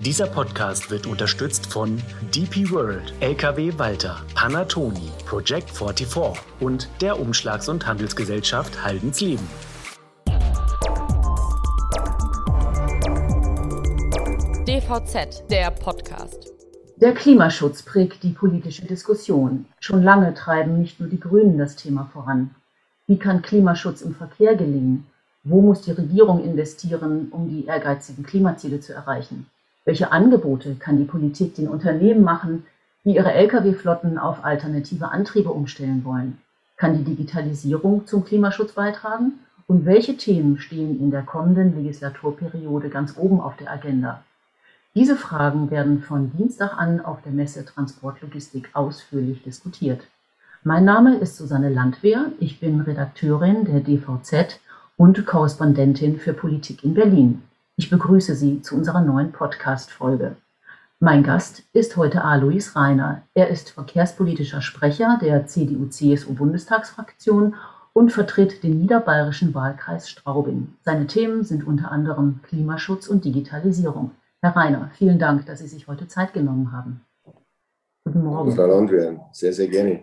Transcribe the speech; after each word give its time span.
Dieser 0.00 0.28
Podcast 0.28 0.92
wird 0.92 1.08
unterstützt 1.08 1.66
von 1.66 2.00
DP 2.32 2.70
World, 2.70 3.12
LKW 3.18 3.72
Walter, 3.78 4.20
Panatoni, 4.32 5.10
Project 5.26 5.70
44 5.70 6.40
und 6.60 6.88
der 7.00 7.18
Umschlags- 7.18 7.68
und 7.68 7.84
Handelsgesellschaft 7.84 8.84
Haldensleben. 8.84 9.44
DVZ, 14.68 15.50
der 15.50 15.72
Podcast. 15.72 16.52
Der 16.98 17.12
Klimaschutz 17.12 17.82
prägt 17.82 18.22
die 18.22 18.30
politische 18.30 18.86
Diskussion. 18.86 19.66
Schon 19.80 20.04
lange 20.04 20.32
treiben 20.34 20.80
nicht 20.80 21.00
nur 21.00 21.08
die 21.08 21.18
Grünen 21.18 21.58
das 21.58 21.74
Thema 21.74 22.08
voran. 22.12 22.54
Wie 23.08 23.18
kann 23.18 23.42
Klimaschutz 23.42 24.02
im 24.02 24.14
Verkehr 24.14 24.54
gelingen? 24.54 25.08
Wo 25.42 25.60
muss 25.60 25.82
die 25.82 25.90
Regierung 25.90 26.44
investieren, 26.44 27.32
um 27.32 27.48
die 27.48 27.66
ehrgeizigen 27.66 28.22
Klimaziele 28.22 28.78
zu 28.78 28.92
erreichen? 28.92 29.50
Welche 29.88 30.12
Angebote 30.12 30.74
kann 30.74 30.98
die 30.98 31.04
Politik 31.04 31.54
den 31.54 31.66
Unternehmen 31.66 32.22
machen, 32.22 32.66
die 33.06 33.14
ihre 33.16 33.32
Lkw-Flotten 33.32 34.18
auf 34.18 34.44
alternative 34.44 35.08
Antriebe 35.08 35.48
umstellen 35.48 36.04
wollen? 36.04 36.36
Kann 36.76 36.98
die 36.98 37.04
Digitalisierung 37.04 38.06
zum 38.06 38.22
Klimaschutz 38.22 38.72
beitragen? 38.72 39.38
Und 39.66 39.86
welche 39.86 40.18
Themen 40.18 40.58
stehen 40.58 41.00
in 41.00 41.10
der 41.10 41.22
kommenden 41.22 41.74
Legislaturperiode 41.74 42.90
ganz 42.90 43.16
oben 43.16 43.40
auf 43.40 43.56
der 43.56 43.72
Agenda? 43.72 44.22
Diese 44.94 45.16
Fragen 45.16 45.70
werden 45.70 46.02
von 46.02 46.32
Dienstag 46.36 46.76
an 46.76 47.02
auf 47.02 47.22
der 47.22 47.32
Messe 47.32 47.64
Transportlogistik 47.64 48.68
ausführlich 48.74 49.42
diskutiert. 49.42 50.02
Mein 50.64 50.84
Name 50.84 51.16
ist 51.16 51.38
Susanne 51.38 51.70
Landwehr, 51.70 52.26
ich 52.40 52.60
bin 52.60 52.82
Redakteurin 52.82 53.64
der 53.64 53.80
DVZ 53.80 54.60
und 54.98 55.24
Korrespondentin 55.24 56.18
für 56.18 56.34
Politik 56.34 56.84
in 56.84 56.92
Berlin. 56.92 57.42
Ich 57.78 57.88
begrüße 57.90 58.34
Sie 58.34 58.60
zu 58.60 58.74
unserer 58.74 59.00
neuen 59.02 59.30
Podcast-Folge. 59.30 60.34
Mein 60.98 61.22
Gast 61.22 61.62
ist 61.72 61.96
heute 61.96 62.24
Alois 62.24 62.74
Reiner. 62.74 63.22
Er 63.34 63.50
ist 63.50 63.70
verkehrspolitischer 63.70 64.62
Sprecher 64.62 65.16
der 65.22 65.46
CDU-CSU-Bundestagsfraktion 65.46 67.54
und 67.92 68.10
vertritt 68.10 68.64
den 68.64 68.80
niederbayerischen 68.80 69.54
Wahlkreis 69.54 70.10
Straubing. 70.10 70.74
Seine 70.82 71.06
Themen 71.06 71.44
sind 71.44 71.64
unter 71.64 71.92
anderem 71.92 72.40
Klimaschutz 72.42 73.06
und 73.06 73.24
Digitalisierung. 73.24 74.10
Herr 74.42 74.56
Reiner, 74.56 74.90
vielen 74.94 75.20
Dank, 75.20 75.46
dass 75.46 75.60
Sie 75.60 75.68
sich 75.68 75.86
heute 75.86 76.08
Zeit 76.08 76.32
genommen 76.32 76.72
haben. 76.72 77.02
Guten 78.04 78.24
Morgen. 78.24 78.56
Frau 78.56 78.66
Landwehr, 78.66 79.24
sehr, 79.30 79.52
sehr 79.52 79.68
gerne. 79.68 80.02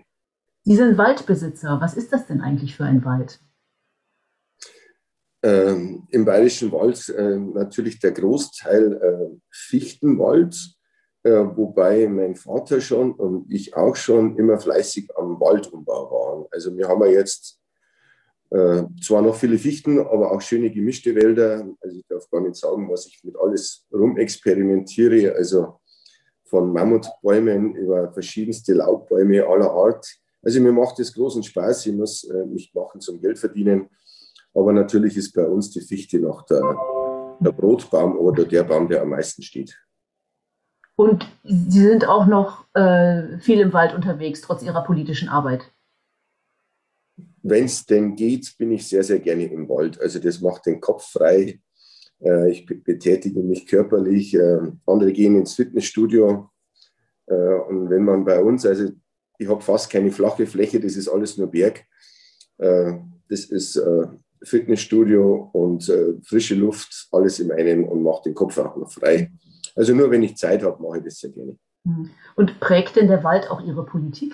Sie 0.63 0.77
sind 0.77 0.97
Waldbesitzer. 0.97 1.81
Was 1.81 1.95
ist 1.95 2.13
das 2.13 2.25
denn 2.25 2.39
eigentlich 2.39 2.73
für 2.73 2.85
ein 2.85 3.03
Wald? 3.03 3.41
Ähm, 5.45 6.07
Im 6.09 6.25
Bayerischen 6.25 6.71
Wald 6.71 7.07
äh, 7.09 7.37
natürlich 7.37 7.99
der 7.99 8.13
Großteil 8.13 8.93
äh, 8.93 9.37
Fichtenwald, 9.51 10.55
äh, 11.21 11.29
wobei 11.29 12.07
mein 12.07 12.35
Vater 12.35 12.81
schon 12.81 13.11
und 13.13 13.53
ich 13.53 13.75
auch 13.75 13.95
schon 13.95 14.39
immer 14.39 14.59
fleißig 14.59 15.15
am 15.15 15.39
Waldumbau 15.39 16.09
waren. 16.09 16.45
Also 16.49 16.75
wir 16.75 16.87
haben 16.87 17.03
ja 17.03 17.11
jetzt 17.11 17.59
äh, 18.49 18.85
zwar 18.99 19.21
noch 19.21 19.35
viele 19.35 19.59
Fichten, 19.59 19.99
aber 19.99 20.31
auch 20.31 20.41
schöne 20.41 20.71
gemischte 20.71 21.13
Wälder. 21.13 21.67
Also 21.79 21.95
ich 21.95 22.07
darf 22.07 22.27
gar 22.31 22.41
nicht 22.41 22.55
sagen, 22.55 22.89
was 22.89 23.05
ich 23.05 23.23
mit 23.23 23.35
alles 23.37 23.85
rumexperimentiere. 23.93 25.35
Also 25.35 25.79
von 26.45 26.73
Mammutbäumen 26.73 27.75
über 27.75 28.11
verschiedenste 28.13 28.73
Laubbäume 28.73 29.45
aller 29.45 29.69
Art. 29.69 30.07
Also 30.41 30.59
mir 30.59 30.71
macht 30.71 30.97
das 30.97 31.13
großen 31.13 31.43
Spaß. 31.43 31.85
Ich 31.85 31.93
muss 31.93 32.23
äh, 32.23 32.47
nicht 32.47 32.73
machen 32.73 32.99
zum 32.99 33.21
Geld 33.21 33.37
verdienen. 33.37 33.91
Aber 34.55 34.73
natürlich 34.73 35.17
ist 35.17 35.33
bei 35.33 35.45
uns 35.45 35.69
die 35.69 35.81
Fichte 35.81 36.17
noch 36.19 36.45
der, 36.45 36.61
der 37.41 37.51
Brotbaum 37.51 38.17
oder 38.17 38.45
der 38.45 38.63
Baum, 38.63 38.87
der 38.87 39.01
am 39.01 39.09
meisten 39.09 39.43
steht. 39.43 39.77
Und 40.95 41.27
Sie 41.43 41.81
sind 41.81 42.07
auch 42.07 42.25
noch 42.25 42.65
äh, 42.73 43.37
viel 43.39 43.59
im 43.59 43.73
Wald 43.73 43.93
unterwegs, 43.93 44.41
trotz 44.41 44.63
Ihrer 44.63 44.83
politischen 44.85 45.27
Arbeit. 45.27 45.71
Wenn 47.43 47.65
es 47.65 47.85
denn 47.85 48.15
geht, 48.15 48.57
bin 48.57 48.71
ich 48.71 48.87
sehr, 48.87 49.03
sehr 49.03 49.19
gerne 49.19 49.45
im 49.45 49.67
Wald. 49.67 49.99
Also 49.99 50.19
das 50.19 50.39
macht 50.39 50.65
den 50.65 50.79
Kopf 50.79 51.11
frei. 51.11 51.59
Äh, 52.21 52.49
ich 52.49 52.65
betätige 52.65 53.41
mich 53.41 53.67
körperlich. 53.67 54.33
Äh, 54.33 54.71
andere 54.85 55.11
gehen 55.11 55.35
ins 55.35 55.53
Fitnessstudio. 55.53 56.49
Äh, 57.27 57.33
und 57.33 57.89
wenn 57.89 58.05
man 58.05 58.23
bei 58.23 58.41
uns, 58.41 58.65
also 58.65 58.89
ich 59.37 59.49
habe 59.49 59.61
fast 59.61 59.89
keine 59.89 60.11
flache 60.11 60.47
Fläche, 60.47 60.79
das 60.79 60.95
ist 60.95 61.09
alles 61.09 61.37
nur 61.37 61.47
Berg. 61.47 61.85
Äh, 62.57 62.93
das 63.27 63.45
ist 63.45 63.75
äh, 63.75 64.07
Fitnessstudio 64.43 65.49
und 65.53 65.89
äh, 65.89 66.13
frische 66.23 66.55
Luft, 66.55 67.07
alles 67.11 67.39
in 67.39 67.51
einem 67.51 67.83
und 67.85 68.03
macht 68.03 68.25
den 68.25 68.33
Kopf 68.33 68.57
auch 68.57 68.75
noch 68.75 68.91
frei. 68.91 69.31
Also 69.75 69.93
nur 69.93 70.11
wenn 70.11 70.23
ich 70.23 70.37
Zeit 70.37 70.63
habe, 70.63 70.81
mache 70.81 70.99
ich 70.99 71.03
das 71.05 71.19
sehr 71.19 71.31
gerne. 71.31 71.57
Mhm. 71.83 72.11
Und 72.35 72.59
prägt 72.59 72.95
denn 72.95 73.07
der 73.07 73.23
Wald 73.23 73.49
auch 73.49 73.61
Ihre 73.61 73.85
Politik? 73.85 74.33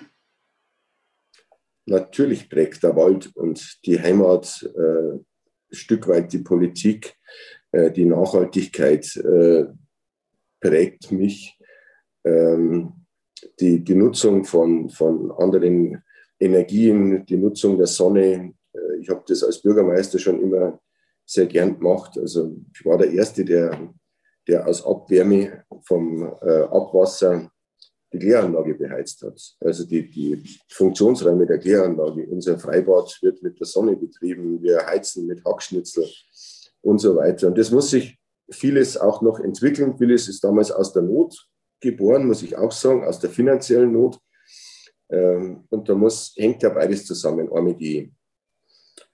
Natürlich 1.86 2.48
prägt 2.48 2.82
der 2.82 2.94
Wald 2.96 3.34
und 3.34 3.84
die 3.84 4.00
Heimat 4.00 4.62
äh, 4.76 5.14
ein 5.14 5.24
Stück 5.70 6.06
weit 6.08 6.32
die 6.32 6.38
Politik. 6.38 7.16
Äh, 7.72 7.90
die 7.90 8.04
Nachhaltigkeit 8.04 9.16
äh, 9.16 9.66
prägt 10.60 11.10
mich. 11.10 11.58
Ähm, 12.24 12.92
die, 13.58 13.82
die 13.82 13.94
Nutzung 13.96 14.44
von, 14.44 14.88
von 14.90 15.32
anderen 15.32 16.02
Energien, 16.38 17.26
die 17.26 17.36
Nutzung 17.36 17.76
der 17.76 17.88
Sonne, 17.88 18.54
ich 19.00 19.08
habe 19.08 19.22
das 19.26 19.42
als 19.42 19.60
Bürgermeister 19.60 20.18
schon 20.18 20.40
immer 20.40 20.80
sehr 21.24 21.46
gern 21.46 21.78
gemacht. 21.78 22.18
Also 22.18 22.56
ich 22.74 22.84
war 22.84 22.98
der 22.98 23.10
Erste, 23.10 23.44
der, 23.44 23.92
der 24.46 24.66
aus 24.66 24.84
Abwärme 24.84 25.64
vom 25.84 26.22
äh, 26.42 26.62
Abwasser 26.62 27.50
die 28.12 28.18
Kläranlage 28.18 28.74
beheizt 28.74 29.22
hat. 29.22 29.40
Also 29.60 29.84
die, 29.86 30.10
die 30.10 30.42
Funktionsräume 30.68 31.46
der 31.46 31.58
Kläranlage. 31.58 32.26
Unser 32.26 32.58
Freibad 32.58 33.18
wird 33.22 33.42
mit 33.42 33.58
der 33.58 33.66
Sonne 33.66 33.96
betrieben. 33.96 34.62
Wir 34.62 34.86
heizen 34.86 35.26
mit 35.26 35.44
Hackschnitzel 35.44 36.06
und 36.82 36.98
so 36.98 37.16
weiter. 37.16 37.46
Und 37.46 37.56
das 37.56 37.70
muss 37.70 37.90
sich 37.90 38.18
vieles 38.50 38.96
auch 38.96 39.22
noch 39.22 39.40
entwickeln. 39.40 39.96
Vieles 39.96 40.28
ist 40.28 40.44
damals 40.44 40.70
aus 40.70 40.92
der 40.92 41.02
Not 41.02 41.48
geboren, 41.80 42.26
muss 42.26 42.42
ich 42.42 42.56
auch 42.56 42.72
sagen, 42.72 43.04
aus 43.04 43.18
der 43.18 43.30
finanziellen 43.30 43.92
Not. 43.92 44.18
Ähm, 45.10 45.64
und 45.70 45.88
da 45.88 45.94
muss, 45.94 46.34
hängt 46.36 46.62
ja 46.62 46.68
beides 46.68 47.06
zusammen. 47.06 47.50
Einmal 47.52 47.74
die 47.74 48.12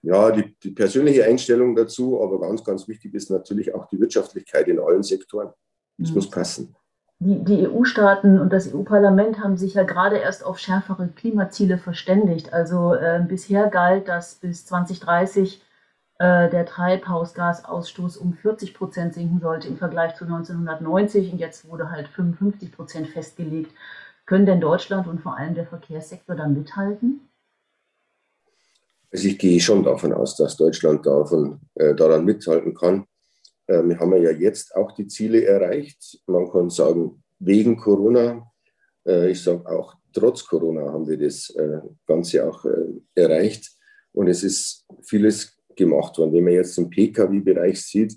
ja, 0.01 0.31
die, 0.31 0.55
die, 0.63 0.71
persönliche 0.71 1.25
Einstellung 1.25 1.75
dazu, 1.75 2.21
aber 2.21 2.39
ganz, 2.39 2.63
ganz 2.63 2.87
wichtig 2.87 3.13
ist 3.13 3.29
natürlich 3.29 3.73
auch 3.73 3.87
die 3.87 3.99
Wirtschaftlichkeit 3.99 4.67
in 4.67 4.79
allen 4.79 5.03
Sektoren. 5.03 5.51
Das 5.97 6.09
mhm. 6.09 6.15
muss 6.15 6.29
passen. 6.29 6.75
Die, 7.21 7.43
die 7.43 7.67
EU-Staaten 7.67 8.39
und 8.39 8.53
das 8.53 8.73
EU-Parlament 8.73 9.43
haben 9.43 9.57
sich 9.57 9.73
ja 9.73 9.83
gerade 9.83 10.17
erst 10.17 10.45
auf 10.45 10.57
schärfere 10.57 11.09
Klimaziele 11.09 11.77
verständigt. 11.77 12.53
Also 12.53 12.93
äh, 12.93 13.21
bisher 13.27 13.67
galt, 13.67 14.07
dass 14.07 14.35
bis 14.35 14.65
2030 14.67 15.61
äh, 16.19 16.49
der 16.49 16.65
Treibhausgasausstoß 16.65 18.15
um 18.17 18.33
40 18.33 18.73
Prozent 18.73 19.13
sinken 19.13 19.41
sollte 19.41 19.67
im 19.67 19.77
Vergleich 19.77 20.15
zu 20.15 20.23
1990 20.23 21.33
und 21.33 21.39
jetzt 21.39 21.67
wurde 21.67 21.91
halt 21.91 22.07
55 22.07 22.71
Prozent 22.71 23.07
festgelegt. 23.09 23.73
Können 24.25 24.45
denn 24.45 24.61
Deutschland 24.61 25.07
und 25.07 25.19
vor 25.19 25.37
allem 25.37 25.55
der 25.55 25.65
Verkehrssektor 25.65 26.35
da 26.35 26.47
mithalten? 26.47 27.28
Also 29.11 29.27
ich 29.27 29.37
gehe 29.37 29.59
schon 29.59 29.83
davon 29.83 30.13
aus, 30.13 30.35
dass 30.35 30.57
Deutschland 30.57 31.05
davon, 31.05 31.61
äh, 31.75 31.95
daran 31.95 32.25
mithalten 32.25 32.73
kann. 32.73 33.05
Äh, 33.67 33.83
wir 33.83 33.99
haben 33.99 34.13
ja 34.21 34.31
jetzt 34.31 34.75
auch 34.75 34.91
die 34.91 35.07
Ziele 35.07 35.45
erreicht. 35.45 36.19
Man 36.27 36.49
kann 36.51 36.69
sagen, 36.69 37.23
wegen 37.39 37.77
Corona. 37.77 38.51
Äh, 39.07 39.31
ich 39.31 39.41
sage 39.41 39.67
auch, 39.67 39.95
trotz 40.13 40.45
Corona 40.45 40.91
haben 40.91 41.07
wir 41.07 41.17
das 41.17 41.49
äh, 41.51 41.79
Ganze 42.05 42.47
auch 42.47 42.63
äh, 42.65 43.01
erreicht. 43.15 43.71
Und 44.11 44.27
es 44.27 44.43
ist 44.43 44.85
vieles 45.01 45.57
gemacht 45.75 46.17
worden. 46.17 46.33
Wenn 46.33 46.43
man 46.43 46.53
jetzt 46.53 46.77
im 46.77 46.89
Pkw-Bereich 46.89 47.81
sieht, 47.81 48.13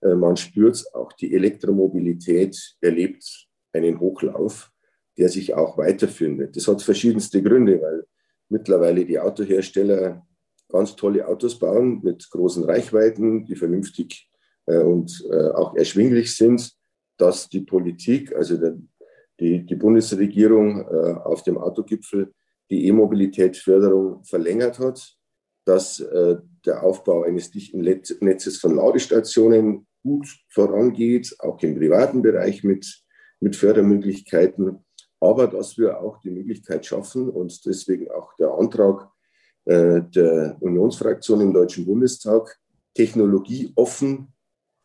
äh, 0.00 0.14
man 0.14 0.36
spürt 0.36 0.76
es 0.76 0.94
auch, 0.94 1.12
die 1.12 1.34
Elektromobilität 1.34 2.56
erlebt 2.80 3.48
einen 3.72 4.00
Hochlauf, 4.00 4.70
der 5.18 5.28
sich 5.28 5.54
auch 5.54 5.76
weiterführen 5.76 6.38
wird. 6.38 6.56
Das 6.56 6.66
hat 6.66 6.82
verschiedenste 6.82 7.42
Gründe, 7.42 7.80
weil 7.80 8.04
mittlerweile 8.48 9.04
die 9.04 9.18
Autohersteller 9.18 10.26
ganz 10.70 10.96
tolle 10.96 11.26
Autos 11.26 11.58
bauen 11.58 12.00
mit 12.02 12.28
großen 12.30 12.64
Reichweiten, 12.64 13.44
die 13.44 13.56
vernünftig 13.56 14.30
äh, 14.66 14.78
und 14.78 15.24
äh, 15.30 15.48
auch 15.50 15.74
erschwinglich 15.74 16.36
sind, 16.36 16.72
dass 17.16 17.48
die 17.48 17.60
Politik, 17.60 18.34
also 18.34 18.56
der, 18.56 18.76
die, 19.38 19.64
die 19.64 19.74
Bundesregierung 19.74 20.80
äh, 20.80 21.14
auf 21.24 21.42
dem 21.42 21.58
Autogipfel 21.58 22.32
die 22.70 22.86
E-Mobilität-Förderung 22.86 24.22
verlängert 24.22 24.78
hat, 24.78 25.16
dass 25.64 25.96
der 25.98 26.82
Aufbau 26.84 27.24
eines 27.24 27.50
dichten 27.50 27.80
Netzes 27.80 28.58
von 28.58 28.76
Ladestationen 28.76 29.88
gut 30.04 30.28
vorangeht, 30.48 31.34
auch 31.40 31.60
im 31.62 31.74
privaten 31.74 32.22
Bereich 32.22 32.62
mit, 32.62 33.02
mit 33.40 33.56
Fördermöglichkeiten, 33.56 34.84
aber 35.20 35.48
dass 35.48 35.78
wir 35.78 36.00
auch 36.00 36.18
die 36.20 36.30
Möglichkeit 36.30 36.86
schaffen 36.86 37.28
und 37.28 37.66
deswegen 37.66 38.10
auch 38.10 38.34
der 38.36 38.52
Antrag 38.52 39.10
der 39.66 40.56
Unionsfraktion 40.60 41.40
im 41.42 41.52
Deutschen 41.52 41.86
Bundestag 41.86 42.58
technologieoffen 42.94 44.28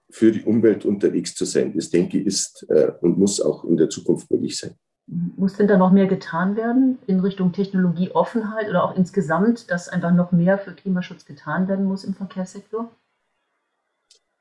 für 0.10 0.32
die 0.32 0.44
Umwelt 0.44 0.86
unterwegs 0.86 1.36
zu 1.36 1.46
sein. 1.46 1.74
Das 1.76 1.90
denke 1.90 2.20
ich 2.20 2.26
ist 2.26 2.66
äh, 2.70 2.92
und 3.02 3.18
muss 3.18 3.42
auch 3.42 3.66
in 3.66 3.78
der 3.78 3.90
Zukunft 3.90 4.30
möglich 4.32 4.58
sein. 4.58 4.76
Muss 5.08 5.54
denn 5.54 5.68
da 5.68 5.78
noch 5.78 5.92
mehr 5.92 6.08
getan 6.08 6.56
werden 6.56 6.98
in 7.06 7.20
Richtung 7.20 7.52
Technologieoffenheit 7.52 8.70
oder 8.70 8.84
auch 8.84 8.96
insgesamt, 8.96 9.70
dass 9.70 9.88
einfach 9.88 10.14
noch 10.14 10.32
mehr 10.32 10.58
für 10.58 10.74
Klimaschutz 10.74 11.26
getan 11.26 11.68
werden 11.68 11.86
muss 11.86 12.04
im 12.04 12.16
Verkehrssektor? 12.16 12.92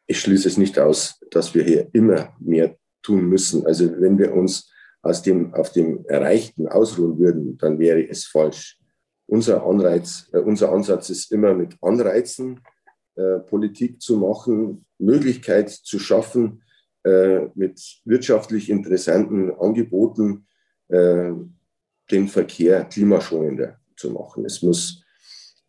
Ich 0.06 0.20
schließe 0.20 0.48
es 0.48 0.56
nicht 0.56 0.78
aus, 0.78 1.20
dass 1.31 1.54
wir 1.54 1.64
hier 1.64 1.88
immer 1.92 2.34
mehr 2.38 2.76
tun 3.02 3.28
müssen. 3.28 3.66
Also 3.66 3.90
wenn 4.00 4.19
wir 4.19 4.32
uns 4.32 4.70
aus 5.02 5.22
dem, 5.22 5.52
auf 5.54 5.72
dem 5.72 6.04
Erreichten 6.06 6.69
ausruhen 6.69 7.19
würden, 7.19 7.58
dann 7.58 7.78
wäre 7.78 8.08
es 8.08 8.25
falsch. 8.25 8.78
Unser, 9.26 9.64
Anreiz, 9.66 10.28
äh, 10.32 10.38
unser 10.38 10.72
Ansatz 10.72 11.10
ist 11.10 11.32
immer 11.32 11.54
mit 11.54 11.76
Anreizen 11.80 12.60
äh, 13.16 13.38
Politik 13.40 14.00
zu 14.00 14.18
machen, 14.18 14.84
Möglichkeit 14.98 15.70
zu 15.70 15.98
schaffen, 15.98 16.62
äh, 17.04 17.48
mit 17.54 18.00
wirtschaftlich 18.04 18.70
interessanten 18.70 19.52
Angeboten 19.52 20.46
äh, 20.88 21.32
den 22.10 22.28
Verkehr 22.28 22.84
klimaschonender 22.84 23.78
zu 23.96 24.10
machen. 24.10 24.44
Es 24.44 24.62
muss 24.62 25.04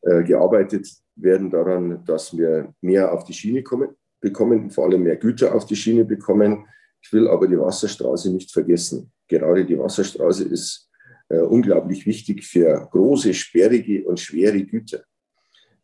äh, 0.01 0.23
gearbeitet 0.23 0.87
werden 1.15 1.49
daran, 1.49 2.03
dass 2.05 2.37
wir 2.37 2.73
mehr 2.81 3.13
auf 3.13 3.23
die 3.23 3.33
Schiene 3.33 3.63
kommen, 3.63 3.89
bekommen, 4.19 4.69
vor 4.69 4.85
allem 4.85 5.03
mehr 5.03 5.17
Güter 5.17 5.53
auf 5.53 5.65
die 5.65 5.75
Schiene 5.75 6.05
bekommen. 6.05 6.65
Ich 7.01 7.11
will 7.13 7.27
aber 7.27 7.47
die 7.47 7.59
Wasserstraße 7.59 8.31
nicht 8.31 8.51
vergessen. 8.51 9.11
Gerade 9.27 9.65
die 9.65 9.77
Wasserstraße 9.77 10.45
ist 10.45 10.89
unglaublich 11.29 12.05
wichtig 12.05 12.45
für 12.45 12.87
große, 12.91 13.33
sperrige 13.33 14.05
und 14.05 14.19
schwere 14.19 14.63
Güter. 14.63 15.03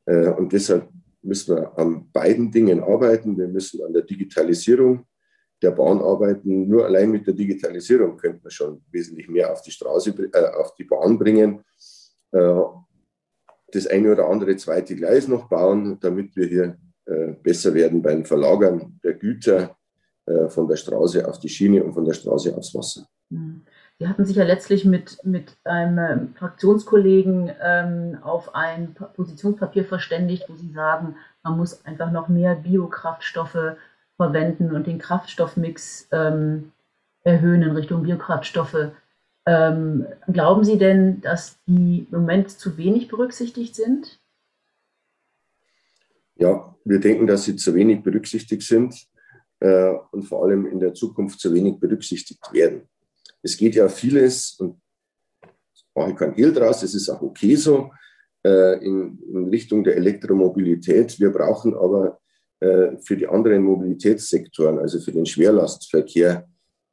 Äh, 0.05 0.29
und 0.29 0.51
deshalb 0.53 0.89
müssen 1.21 1.55
wir 1.55 1.77
an 1.77 2.09
beiden 2.11 2.51
Dingen 2.51 2.81
arbeiten. 2.81 3.37
Wir 3.37 3.47
müssen 3.47 3.83
an 3.83 3.93
der 3.93 4.03
Digitalisierung 4.03 5.05
der 5.61 5.71
Bahn 5.71 5.99
arbeiten. 5.99 6.67
Nur 6.67 6.85
allein 6.85 7.11
mit 7.11 7.27
der 7.27 7.33
Digitalisierung 7.33 8.17
könnte 8.17 8.41
man 8.43 8.51
schon 8.51 8.81
wesentlich 8.91 9.29
mehr 9.29 9.51
auf 9.51 9.61
die 9.61 9.71
Straße, 9.71 10.09
äh, 10.33 10.45
auf 10.59 10.73
die 10.75 10.83
Bahn 10.83 11.17
bringen. 11.17 11.63
Äh, 12.31 12.61
das 13.73 13.87
eine 13.87 14.11
oder 14.11 14.27
andere 14.27 14.55
zweite 14.57 14.95
Gleis 14.95 15.27
noch 15.27 15.47
bauen, 15.47 15.97
damit 16.01 16.35
wir 16.35 16.47
hier 16.47 16.77
äh, 17.05 17.33
besser 17.41 17.73
werden 17.73 18.01
beim 18.01 18.25
Verlagern 18.25 18.99
der 19.03 19.13
Güter 19.13 19.77
äh, 20.25 20.49
von 20.49 20.67
der 20.67 20.75
Straße 20.75 21.25
auf 21.25 21.39
die 21.39 21.47
Schiene 21.47 21.83
und 21.83 21.93
von 21.93 22.03
der 22.03 22.13
Straße 22.13 22.55
aufs 22.55 22.75
Wasser. 22.75 23.07
Sie 24.01 24.07
hatten 24.07 24.25
sich 24.25 24.37
ja 24.37 24.45
letztlich 24.45 24.83
mit, 24.83 25.19
mit 25.23 25.55
einem 25.63 25.99
ähm, 25.99 26.33
Fraktionskollegen 26.33 27.51
ähm, 27.61 28.17
auf 28.23 28.55
ein 28.55 28.95
Positionspapier 29.15 29.85
verständigt, 29.85 30.45
wo 30.47 30.55
Sie 30.55 30.71
sagen, 30.71 31.17
man 31.43 31.55
muss 31.55 31.85
einfach 31.85 32.11
noch 32.11 32.27
mehr 32.27 32.55
Biokraftstoffe 32.55 33.75
verwenden 34.17 34.71
und 34.71 34.87
den 34.87 34.97
Kraftstoffmix 34.97 36.07
ähm, 36.11 36.71
erhöhen 37.23 37.61
in 37.61 37.75
Richtung 37.75 38.01
Biokraftstoffe. 38.01 38.89
Ähm, 39.45 40.07
glauben 40.25 40.63
Sie 40.63 40.79
denn, 40.79 41.21
dass 41.21 41.59
die 41.67 42.07
im 42.11 42.21
Moment 42.21 42.49
zu 42.49 42.79
wenig 42.79 43.07
berücksichtigt 43.07 43.75
sind? 43.75 44.19
Ja, 46.37 46.75
wir 46.85 46.99
denken, 46.99 47.27
dass 47.27 47.43
sie 47.43 47.55
zu 47.55 47.75
wenig 47.75 48.01
berücksichtigt 48.01 48.63
sind 48.63 48.95
äh, 49.59 49.93
und 50.09 50.23
vor 50.23 50.43
allem 50.43 50.65
in 50.65 50.79
der 50.79 50.95
Zukunft 50.95 51.39
zu 51.39 51.53
wenig 51.53 51.79
berücksichtigt 51.79 52.51
werden. 52.51 52.87
Es 53.43 53.57
geht 53.57 53.75
ja 53.75 53.89
vieles, 53.89 54.57
und 54.59 54.81
mache 55.95 56.15
kein 56.15 56.33
Hehl 56.33 56.53
draus, 56.53 56.81
das 56.81 56.93
ist 56.93 57.09
auch 57.09 57.21
okay 57.21 57.55
so, 57.55 57.91
äh, 58.45 58.83
in, 58.85 59.19
in, 59.31 59.49
Richtung 59.49 59.83
der 59.83 59.97
Elektromobilität. 59.97 61.19
Wir 61.19 61.31
brauchen 61.31 61.73
aber 61.75 62.19
äh, 62.59 62.97
für 62.97 63.17
die 63.17 63.27
anderen 63.27 63.63
Mobilitätssektoren, 63.63 64.79
also 64.79 64.99
für 64.99 65.11
den 65.11 65.25
Schwerlastverkehr, 65.25 66.47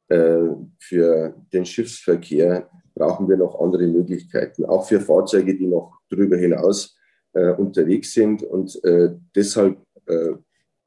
äh, 0.09 0.47
für 0.79 1.35
den 1.53 1.65
Schiffsverkehr, 1.65 2.69
brauchen 2.93 3.29
wir 3.29 3.37
noch 3.37 3.59
andere 3.59 3.87
Möglichkeiten, 3.87 4.65
auch 4.65 4.87
für 4.87 4.99
Fahrzeuge, 4.99 5.55
die 5.55 5.67
noch 5.67 5.99
darüber 6.09 6.37
hinaus 6.37 6.97
äh, 7.33 7.51
unterwegs 7.51 8.13
sind. 8.13 8.43
Und 8.43 8.83
äh, 8.83 9.15
deshalb 9.35 9.77
äh, 10.05 10.33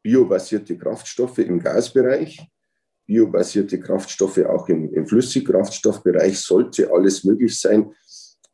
biobasierte 0.03 0.77
Kraftstoffe 0.77 1.39
im 1.39 1.59
Gasbereich 1.61 2.47
biobasierte 3.13 3.79
Kraftstoffe 3.79 4.39
auch 4.39 4.69
im, 4.71 4.91
im 4.95 5.07
Flüssigkraftstoffbereich 5.07 6.39
sollte 6.41 6.91
alles 6.91 7.25
möglich 7.25 7.61
sein. 7.61 7.93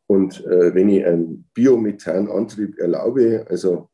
Und 0.05 0.45
äh, 0.45 0.75
wenn 0.75 0.89
ich 0.89 1.05
einen 1.05 1.45
Biomethanantrieb 1.53 2.77
erlaube, 2.77 3.45
also 3.49 3.89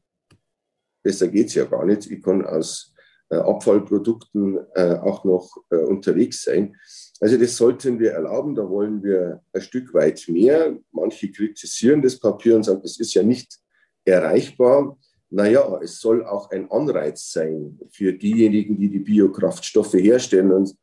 besser 1.03 1.27
geht 1.27 1.47
es 1.47 1.53
ja 1.53 1.65
gar 1.65 1.85
nicht, 1.85 2.09
ich 2.09 2.23
kann 2.23 2.43
aus 2.43 2.95
äh, 3.29 3.35
Abfallprodukten 3.35 4.59
äh, 4.73 4.95
auch 4.95 5.23
noch 5.23 5.55
äh, 5.69 5.75
unterwegs 5.75 6.43
sein. 6.43 6.75
Also 7.19 7.37
das 7.37 7.55
sollten 7.55 7.99
wir 7.99 8.13
erlauben, 8.13 8.55
da 8.55 8.67
wollen 8.67 9.03
wir 9.03 9.41
ein 9.53 9.61
Stück 9.61 9.93
weit 9.93 10.25
mehr. 10.27 10.77
Manche 10.91 11.31
kritisieren 11.31 12.01
das 12.01 12.19
Papier 12.19 12.55
und 12.55 12.63
sagen, 12.63 12.81
es 12.83 12.99
ist 12.99 13.13
ja 13.13 13.21
nicht 13.21 13.59
erreichbar 14.03 14.97
naja, 15.35 15.81
es 15.83 15.99
soll 15.99 16.25
auch 16.25 16.49
ein 16.51 16.71
Anreiz 16.71 17.33
sein 17.33 17.77
für 17.91 18.13
diejenigen, 18.13 18.77
die 18.77 18.89
die 18.89 18.99
Biokraftstoffe 18.99 19.95
herstellen 19.95 20.49
und 20.49 20.77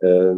äh, 0.00 0.34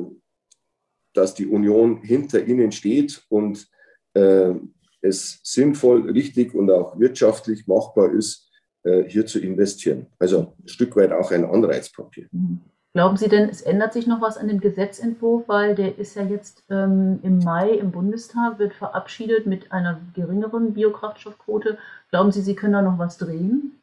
dass 1.12 1.34
die 1.34 1.46
Union 1.46 2.00
hinter 2.02 2.46
ihnen 2.46 2.70
steht 2.70 3.24
und 3.28 3.68
äh, 4.14 4.52
es 5.00 5.40
sinnvoll, 5.42 6.08
richtig 6.12 6.54
und 6.54 6.70
auch 6.70 6.96
wirtschaftlich 7.00 7.66
machbar 7.66 8.12
ist, 8.12 8.48
äh, 8.84 9.02
hier 9.08 9.26
zu 9.26 9.40
investieren. 9.40 10.06
Also 10.20 10.54
ein 10.62 10.68
Stück 10.68 10.94
weit 10.94 11.10
auch 11.10 11.32
ein 11.32 11.44
Anreizpapier. 11.44 12.28
Mhm. 12.30 12.60
Glauben 12.96 13.18
Sie 13.18 13.28
denn, 13.28 13.50
es 13.50 13.60
ändert 13.60 13.92
sich 13.92 14.06
noch 14.06 14.22
was 14.22 14.38
an 14.38 14.48
dem 14.48 14.58
Gesetzentwurf, 14.58 15.48
weil 15.48 15.74
der 15.74 15.98
ist 15.98 16.16
ja 16.16 16.22
jetzt 16.22 16.64
ähm, 16.70 17.18
im 17.22 17.40
Mai 17.40 17.72
im 17.72 17.92
Bundestag, 17.92 18.58
wird 18.58 18.72
verabschiedet 18.72 19.44
mit 19.44 19.70
einer 19.70 20.00
geringeren 20.14 20.72
Biokraftstoffquote. 20.72 21.76
Glauben 22.08 22.32
Sie, 22.32 22.40
Sie 22.40 22.54
können 22.54 22.72
da 22.72 22.80
noch 22.80 22.98
was 22.98 23.18
drehen? 23.18 23.82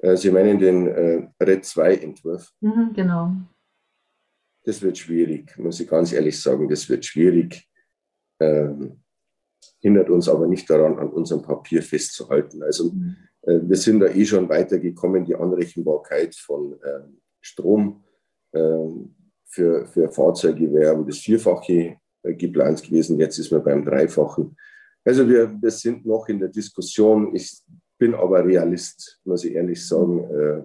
Äh, 0.00 0.18
Sie 0.18 0.30
meinen 0.30 0.58
den 0.58 0.86
äh, 0.86 1.28
RED 1.42 1.64
2-Entwurf? 1.64 2.52
Mhm, 2.60 2.92
genau. 2.92 3.36
Das 4.64 4.82
wird 4.82 4.98
schwierig, 4.98 5.56
muss 5.56 5.80
ich 5.80 5.88
ganz 5.88 6.12
ehrlich 6.12 6.38
sagen. 6.38 6.68
Das 6.68 6.86
wird 6.90 7.06
schwierig. 7.06 7.66
Ähm, 8.38 9.00
hindert 9.80 10.10
uns 10.10 10.28
aber 10.28 10.46
nicht 10.46 10.68
daran, 10.68 10.98
an 10.98 11.08
unserem 11.08 11.40
Papier 11.40 11.82
festzuhalten. 11.82 12.64
Also 12.64 12.92
mhm. 12.92 13.16
äh, 13.40 13.60
wir 13.62 13.76
sind 13.76 14.00
da 14.00 14.08
eh 14.08 14.26
schon 14.26 14.46
weitergekommen. 14.46 15.24
Die 15.24 15.36
Anrechenbarkeit 15.36 16.34
von 16.36 16.78
ähm, 16.84 17.22
Strom 17.44 18.02
ähm, 18.54 19.14
für, 19.44 19.86
für 19.86 20.10
Fahrzeuge 20.10 20.72
wäre 20.72 20.94
um 20.94 21.06
das 21.06 21.18
Vierfache 21.18 21.96
äh, 22.22 22.34
geplant 22.34 22.82
gewesen. 22.82 23.18
Jetzt 23.18 23.38
ist 23.38 23.52
man 23.52 23.62
beim 23.62 23.84
Dreifachen. 23.84 24.56
Also 25.04 25.28
wir, 25.28 25.54
wir 25.60 25.70
sind 25.70 26.06
noch 26.06 26.28
in 26.28 26.40
der 26.40 26.48
Diskussion. 26.48 27.34
Ich 27.34 27.62
bin 27.98 28.14
aber 28.14 28.44
Realist, 28.44 29.20
muss 29.24 29.44
ich 29.44 29.54
ehrlich 29.54 29.86
sagen. 29.86 30.24
Äh, 30.24 30.62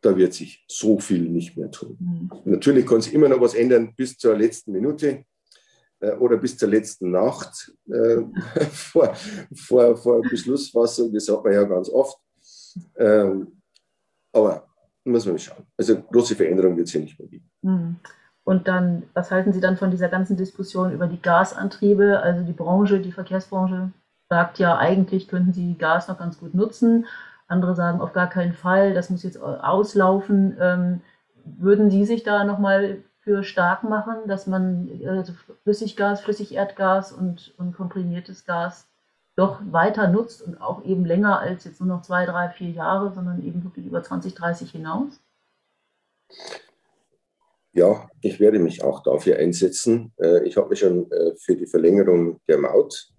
da 0.00 0.16
wird 0.16 0.34
sich 0.34 0.64
so 0.68 1.00
viel 1.00 1.28
nicht 1.28 1.56
mehr 1.56 1.70
tun. 1.70 1.96
Mhm. 1.98 2.30
Natürlich 2.44 2.86
kann 2.86 3.00
sich 3.00 3.12
immer 3.12 3.28
noch 3.28 3.40
was 3.40 3.54
ändern 3.54 3.92
bis 3.96 4.16
zur 4.16 4.36
letzten 4.36 4.70
Minute 4.70 5.24
äh, 5.98 6.12
oder 6.12 6.36
bis 6.36 6.56
zur 6.56 6.68
letzten 6.68 7.10
Nacht 7.10 7.74
äh, 7.88 8.18
vor, 8.70 9.16
vor, 9.52 9.96
vor 9.96 10.22
Beschlussfassung. 10.22 11.12
Das 11.12 11.28
hat 11.28 11.42
man 11.42 11.52
ja 11.52 11.64
ganz 11.64 11.88
oft. 11.88 12.16
Ähm, 12.96 13.60
aber 14.32 14.68
muss 15.06 15.26
man 15.26 15.38
schauen. 15.38 15.64
Also 15.76 16.02
große 16.02 16.34
Veränderungen 16.34 16.76
wird 16.76 16.86
es 16.86 16.92
hier 16.92 17.00
nicht 17.00 17.18
mehr 17.18 17.28
geben. 17.28 17.50
Hm. 17.62 17.96
Und 18.44 18.68
dann, 18.68 19.04
was 19.14 19.30
halten 19.30 19.52
Sie 19.52 19.60
dann 19.60 19.76
von 19.76 19.90
dieser 19.90 20.08
ganzen 20.08 20.36
Diskussion 20.36 20.92
über 20.92 21.06
die 21.06 21.20
Gasantriebe? 21.20 22.20
Also 22.20 22.44
die 22.44 22.52
Branche, 22.52 23.00
die 23.00 23.12
Verkehrsbranche 23.12 23.90
sagt 24.28 24.58
ja, 24.58 24.76
eigentlich 24.78 25.28
könnten 25.28 25.52
sie 25.52 25.74
Gas 25.74 26.08
noch 26.08 26.18
ganz 26.18 26.38
gut 26.38 26.54
nutzen. 26.54 27.06
Andere 27.48 27.74
sagen 27.74 28.00
auf 28.00 28.12
gar 28.12 28.28
keinen 28.28 28.54
Fall, 28.54 28.94
das 28.94 29.10
muss 29.10 29.22
jetzt 29.22 29.40
auslaufen. 29.40 30.56
Ähm, 30.60 31.00
würden 31.44 31.90
Sie 31.90 32.04
sich 32.04 32.24
da 32.24 32.44
nochmal 32.44 32.98
für 33.20 33.44
stark 33.44 33.84
machen, 33.84 34.26
dass 34.26 34.46
man 34.46 34.88
also 35.06 35.32
Flüssiggas, 35.62 36.20
Flüssigerdgas 36.20 37.12
und, 37.12 37.54
und 37.56 37.76
komprimiertes 37.76 38.44
Gas 38.44 38.88
doch 39.36 39.60
weiter 39.70 40.08
nutzt 40.08 40.42
und 40.42 40.60
auch 40.60 40.84
eben 40.84 41.04
länger 41.04 41.38
als 41.38 41.64
jetzt 41.64 41.80
nur 41.80 41.88
noch 41.88 42.02
zwei, 42.02 42.24
drei, 42.24 42.48
vier 42.48 42.70
Jahre, 42.70 43.12
sondern 43.12 43.46
eben 43.46 43.62
wirklich 43.62 43.86
über 43.86 44.02
20, 44.02 44.34
30 44.34 44.70
hinaus? 44.70 45.20
Ja, 47.72 48.08
ich 48.22 48.40
werde 48.40 48.58
mich 48.58 48.82
auch 48.82 49.02
dafür 49.02 49.36
einsetzen. 49.36 50.14
Äh, 50.16 50.44
ich 50.48 50.56
habe 50.56 50.70
mich 50.70 50.78
schon 50.78 51.12
äh, 51.12 51.36
für 51.36 51.54
die 51.54 51.66
Verlängerung 51.66 52.40
der 52.48 52.56
Maut 52.56 53.10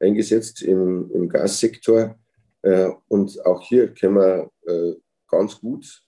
eingesetzt 0.00 0.62
im, 0.62 1.10
im 1.12 1.28
Gassektor. 1.28 2.18
Äh, 2.62 2.90
und 3.08 3.44
auch 3.44 3.60
hier 3.60 3.92
können 3.92 4.16
wir 4.16 4.50
ganz 5.28 5.60
gut 5.60 6.02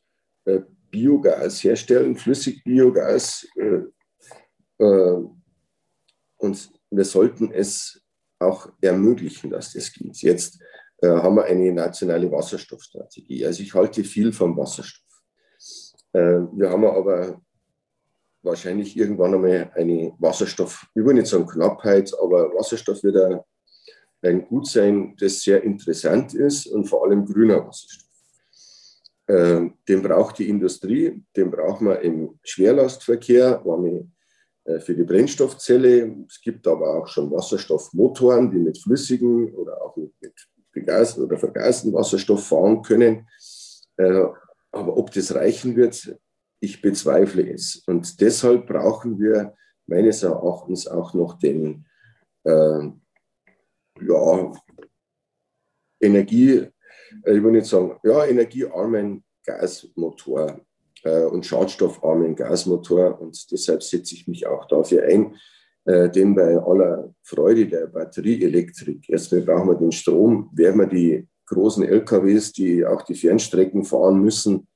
Biogas 0.90 1.62
herstellen, 1.62 2.16
Flüssigbiogas. 2.16 3.46
Und 4.78 6.70
wir 6.90 7.04
sollten 7.04 7.52
es 7.52 8.00
auch 8.38 8.68
ermöglichen, 8.80 9.50
dass 9.50 9.72
das 9.72 9.92
geht. 9.92 10.16
Jetzt 10.22 10.60
äh, 11.02 11.08
haben 11.08 11.36
wir 11.36 11.44
eine 11.44 11.72
nationale 11.72 12.30
Wasserstoffstrategie. 12.30 13.46
Also 13.46 13.62
ich 13.62 13.74
halte 13.74 14.04
viel 14.04 14.32
vom 14.32 14.56
Wasserstoff. 14.56 15.22
Äh, 16.12 16.40
wir 16.52 16.70
haben 16.70 16.84
aber 16.84 17.40
wahrscheinlich 18.42 18.96
irgendwann 18.96 19.34
einmal 19.34 19.70
eine 19.74 20.12
Wasserstoff, 20.18 20.86
ich 20.94 21.04
will 21.04 21.14
nicht 21.14 21.26
sagen 21.26 21.46
Knappheit, 21.46 22.12
aber 22.20 22.54
Wasserstoff 22.54 23.02
wird 23.02 23.16
ein, 23.16 24.46
Gut 24.48 24.66
sein, 24.66 25.14
das 25.20 25.42
sehr 25.42 25.62
interessant 25.62 26.34
ist 26.34 26.66
und 26.66 26.86
vor 26.86 27.04
allem 27.04 27.24
grüner 27.24 27.66
Wasserstoff. 27.66 28.08
Äh, 29.26 29.70
den 29.86 30.02
braucht 30.02 30.38
die 30.38 30.48
Industrie, 30.48 31.22
den 31.36 31.50
braucht 31.50 31.82
man 31.82 32.00
im 32.00 32.38
Schwerlastverkehr, 32.42 33.62
äh, 33.64 34.04
für 34.80 34.94
die 34.94 35.04
Brennstoffzelle. 35.04 36.14
Es 36.28 36.40
gibt 36.40 36.66
aber 36.66 36.98
auch 36.98 37.06
schon 37.06 37.30
Wasserstoffmotoren, 37.30 38.50
die 38.50 38.58
mit 38.58 38.78
flüssigen 38.78 39.54
oder 39.54 39.82
auch 39.82 39.96
mit, 39.96 40.12
begasten 40.72 41.22
oder 41.22 41.38
vergasten 41.38 41.92
Wasserstoff 41.92 42.46
fahren 42.46 42.82
können. 42.82 43.26
Äh, 43.96 44.24
aber 44.70 44.96
ob 44.96 45.10
das 45.12 45.34
reichen 45.34 45.76
wird, 45.76 46.16
ich 46.60 46.82
bezweifle 46.82 47.52
es. 47.52 47.82
Und 47.86 48.20
deshalb 48.20 48.66
brauchen 48.66 49.18
wir 49.18 49.54
meines 49.86 50.22
Erachtens 50.22 50.86
auch 50.86 51.14
noch 51.14 51.38
den 51.38 51.86
äh, 52.44 52.90
ja, 54.00 54.52
Energie, 56.00 56.68
äh, 57.24 57.36
ich 57.36 57.42
will 57.42 57.52
nicht 57.52 57.66
sagen, 57.66 57.98
ja, 58.02 58.24
energiearmen 58.24 59.24
Gasmotor 59.44 60.60
äh, 61.04 61.24
und 61.24 61.46
schadstoffarmen 61.46 62.36
Gasmotor. 62.36 63.20
Und 63.20 63.50
deshalb 63.50 63.82
setze 63.82 64.14
ich 64.14 64.28
mich 64.28 64.46
auch 64.46 64.66
dafür 64.66 65.04
ein, 65.04 65.36
äh, 65.84 66.10
denn 66.10 66.34
bei 66.34 66.58
aller 66.58 67.14
Freude 67.22 67.66
der 67.66 67.86
Batterieelektrik, 67.86 69.08
erstmal 69.08 69.42
brauchen 69.42 69.68
wir 69.68 69.74
den 69.76 69.92
Strom, 69.92 70.50
werden 70.52 70.80
wir 70.80 70.86
die 70.86 71.28
großen 71.46 71.84
LKWs, 71.84 72.52
die 72.52 72.84
auch 72.84 73.02
die 73.02 73.14
Fernstrecken 73.14 73.84
fahren 73.84 74.20
müssen, 74.20 74.68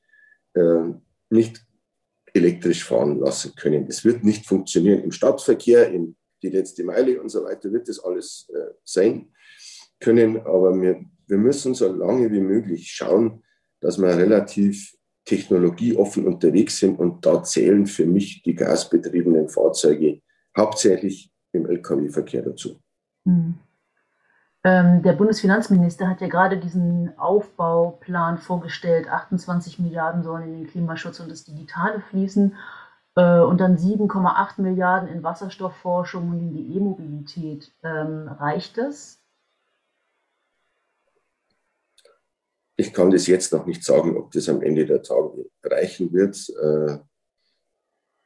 äh, 0.54 0.90
nicht 1.30 1.64
elektrisch 2.34 2.84
fahren 2.84 3.18
lassen 3.18 3.54
können. 3.54 3.86
Das 3.86 4.04
wird 4.04 4.24
nicht 4.24 4.46
funktionieren. 4.46 5.02
Im 5.02 5.12
Stadtverkehr, 5.12 5.90
in 5.90 6.16
die 6.42 6.48
letzte 6.48 6.82
Meile 6.84 7.20
und 7.20 7.28
so 7.28 7.44
weiter 7.44 7.72
wird 7.72 7.88
das 7.88 8.00
alles 8.00 8.50
äh, 8.54 8.72
sein 8.84 9.32
können. 10.00 10.38
Aber 10.40 10.74
wir, 10.80 11.04
wir 11.26 11.38
müssen 11.38 11.74
so 11.74 11.92
lange 11.92 12.30
wie 12.32 12.40
möglich 12.40 12.90
schauen, 12.90 13.42
dass 13.80 13.98
wir 13.98 14.16
relativ 14.16 14.94
technologieoffen 15.24 16.26
unterwegs 16.26 16.78
sind. 16.78 16.98
Und 16.98 17.24
da 17.24 17.42
zählen 17.42 17.86
für 17.86 18.06
mich 18.06 18.42
die 18.42 18.54
gasbetriebenen 18.54 19.48
Fahrzeuge 19.48 20.20
hauptsächlich 20.56 21.30
im 21.52 21.66
Lkw-Verkehr 21.66 22.42
dazu. 22.42 22.80
Mhm. 23.24 23.58
Ähm, 24.64 25.02
der 25.02 25.14
Bundesfinanzminister 25.14 26.08
hat 26.08 26.20
ja 26.20 26.28
gerade 26.28 26.56
diesen 26.56 27.18
Aufbauplan 27.18 28.38
vorgestellt. 28.38 29.08
28 29.08 29.80
Milliarden 29.80 30.22
sollen 30.22 30.44
in 30.44 30.52
den 30.52 30.66
Klimaschutz 30.68 31.18
und 31.18 31.30
das 31.30 31.44
Digitale 31.44 32.00
fließen 32.00 32.54
äh, 33.16 33.40
und 33.40 33.60
dann 33.60 33.76
7,8 33.76 34.60
Milliarden 34.60 35.08
in 35.08 35.22
Wasserstoffforschung 35.22 36.30
und 36.30 36.38
in 36.38 36.52
die 36.52 36.76
E-Mobilität. 36.76 37.72
Ähm, 37.82 38.28
reicht 38.28 38.78
das? 38.78 39.21
Ich 42.82 42.92
kann 42.92 43.12
das 43.12 43.28
jetzt 43.28 43.52
noch 43.52 43.64
nicht 43.64 43.84
sagen, 43.84 44.16
ob 44.16 44.32
das 44.32 44.48
am 44.48 44.60
Ende 44.60 44.84
der 44.84 45.02
Tage 45.02 45.48
reichen 45.62 46.12
wird. 46.12 46.36
Äh, 46.60 46.98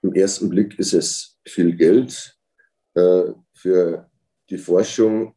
Im 0.00 0.14
ersten 0.14 0.48
Blick 0.48 0.78
ist 0.78 0.94
es 0.94 1.38
viel 1.46 1.76
Geld 1.76 2.38
äh, 2.94 3.32
für 3.52 4.10
die 4.48 4.56
Forschung 4.56 5.34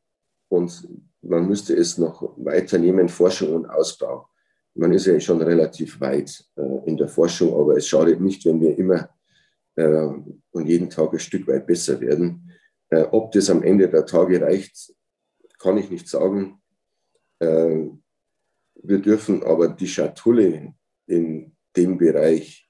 und 0.48 0.88
man 1.22 1.50
müsste 1.50 1.76
es 1.76 1.98
noch 1.98 2.34
weiternehmen, 2.38 3.10
Forschung 3.10 3.56
und 3.56 3.66
Ausbau. 3.66 4.30
Man 4.74 4.94
ist 4.94 5.06
ja 5.06 5.20
schon 5.20 5.42
relativ 5.42 6.00
weit 6.00 6.42
äh, 6.56 6.88
in 6.88 6.96
der 6.96 7.10
Forschung, 7.10 7.54
aber 7.60 7.76
es 7.76 7.90
schadet 7.90 8.22
nicht, 8.22 8.46
wenn 8.46 8.62
wir 8.62 8.78
immer 8.78 9.10
äh, 9.76 10.14
und 10.52 10.66
jeden 10.66 10.90
Tag 10.90 11.12
ein 11.12 11.20
Stück 11.20 11.46
weit 11.46 11.68
besser 11.68 12.00
werden. 12.00 12.54
Äh, 12.88 13.02
ob 13.12 13.34
das 13.34 13.50
am 13.50 13.64
Ende 13.64 13.90
der 13.90 14.06
Tage 14.06 14.42
reicht, 14.42 14.94
kann 15.58 15.78
ich 15.78 15.92
nicht 15.92 16.08
sagen. 16.08 16.56
Wir 18.82 19.00
dürfen 19.00 19.44
aber 19.44 19.70
die 19.70 19.88
Schatulle 19.88 20.74
in 21.08 21.56
dem 21.76 21.98
Bereich 21.98 22.70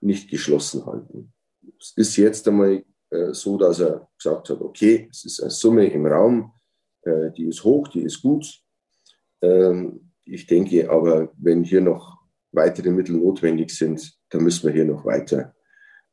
nicht 0.00 0.30
geschlossen 0.30 0.86
halten. 0.86 1.32
Es 1.80 1.92
ist 1.96 2.16
jetzt 2.16 2.46
einmal 2.48 2.84
äh, 3.10 3.32
so, 3.32 3.56
dass 3.56 3.80
er 3.80 4.08
gesagt 4.16 4.50
hat, 4.50 4.60
okay, 4.60 5.08
es 5.10 5.24
ist 5.24 5.40
eine 5.40 5.50
Summe 5.50 5.86
im 5.86 6.06
Raum, 6.06 6.52
äh, 7.02 7.30
die 7.36 7.46
ist 7.46 7.64
hoch, 7.64 7.88
die 7.88 8.02
ist 8.02 8.22
gut. 8.22 8.46
Ähm, 9.42 10.12
ich 10.24 10.46
denke 10.46 10.90
aber, 10.90 11.32
wenn 11.36 11.64
hier 11.64 11.80
noch 11.80 12.18
weitere 12.52 12.90
Mittel 12.90 13.16
notwendig 13.16 13.70
sind, 13.70 14.16
dann 14.30 14.42
müssen 14.42 14.66
wir 14.66 14.74
hier 14.74 14.84
noch 14.84 15.04
weiter 15.04 15.54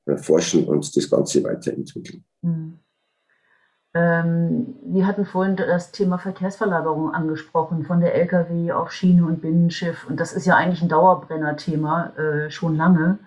äh, 0.05 0.17
forschen 0.17 0.65
und 0.65 0.95
das 0.95 1.09
Ganze 1.09 1.43
weiterentwickeln. 1.43 2.23
Mhm. 2.41 2.79
Ähm, 3.95 4.75
wir 4.83 5.07
hatten 5.07 5.25
vorhin 5.25 5.55
das 5.55 5.93
Thema 5.93 6.17
Verkehrsverlagerung 6.17 7.13
angesprochen, 7.13 7.85
von 7.85 8.01
der 8.01 8.13
Lkw 8.13 8.73
auf 8.73 8.91
Schiene 8.91 9.25
und 9.25 9.41
Binnenschiff. 9.41 10.05
Und 10.09 10.19
das 10.19 10.33
ist 10.33 10.45
ja 10.45 10.57
eigentlich 10.57 10.81
ein 10.81 10.89
Dauerbrenner-Thema 10.89 12.17
äh, 12.17 12.51
schon 12.51 12.75
lange. 12.75 13.19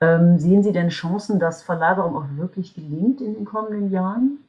Ähm, 0.00 0.38
sehen 0.38 0.62
Sie 0.62 0.72
denn 0.72 0.88
Chancen, 0.88 1.38
dass 1.38 1.62
Verlagerung 1.62 2.16
auch 2.16 2.38
wirklich 2.38 2.74
gelingt 2.74 3.20
in 3.20 3.34
den 3.34 3.44
kommenden 3.44 3.90
Jahren? 3.90 4.48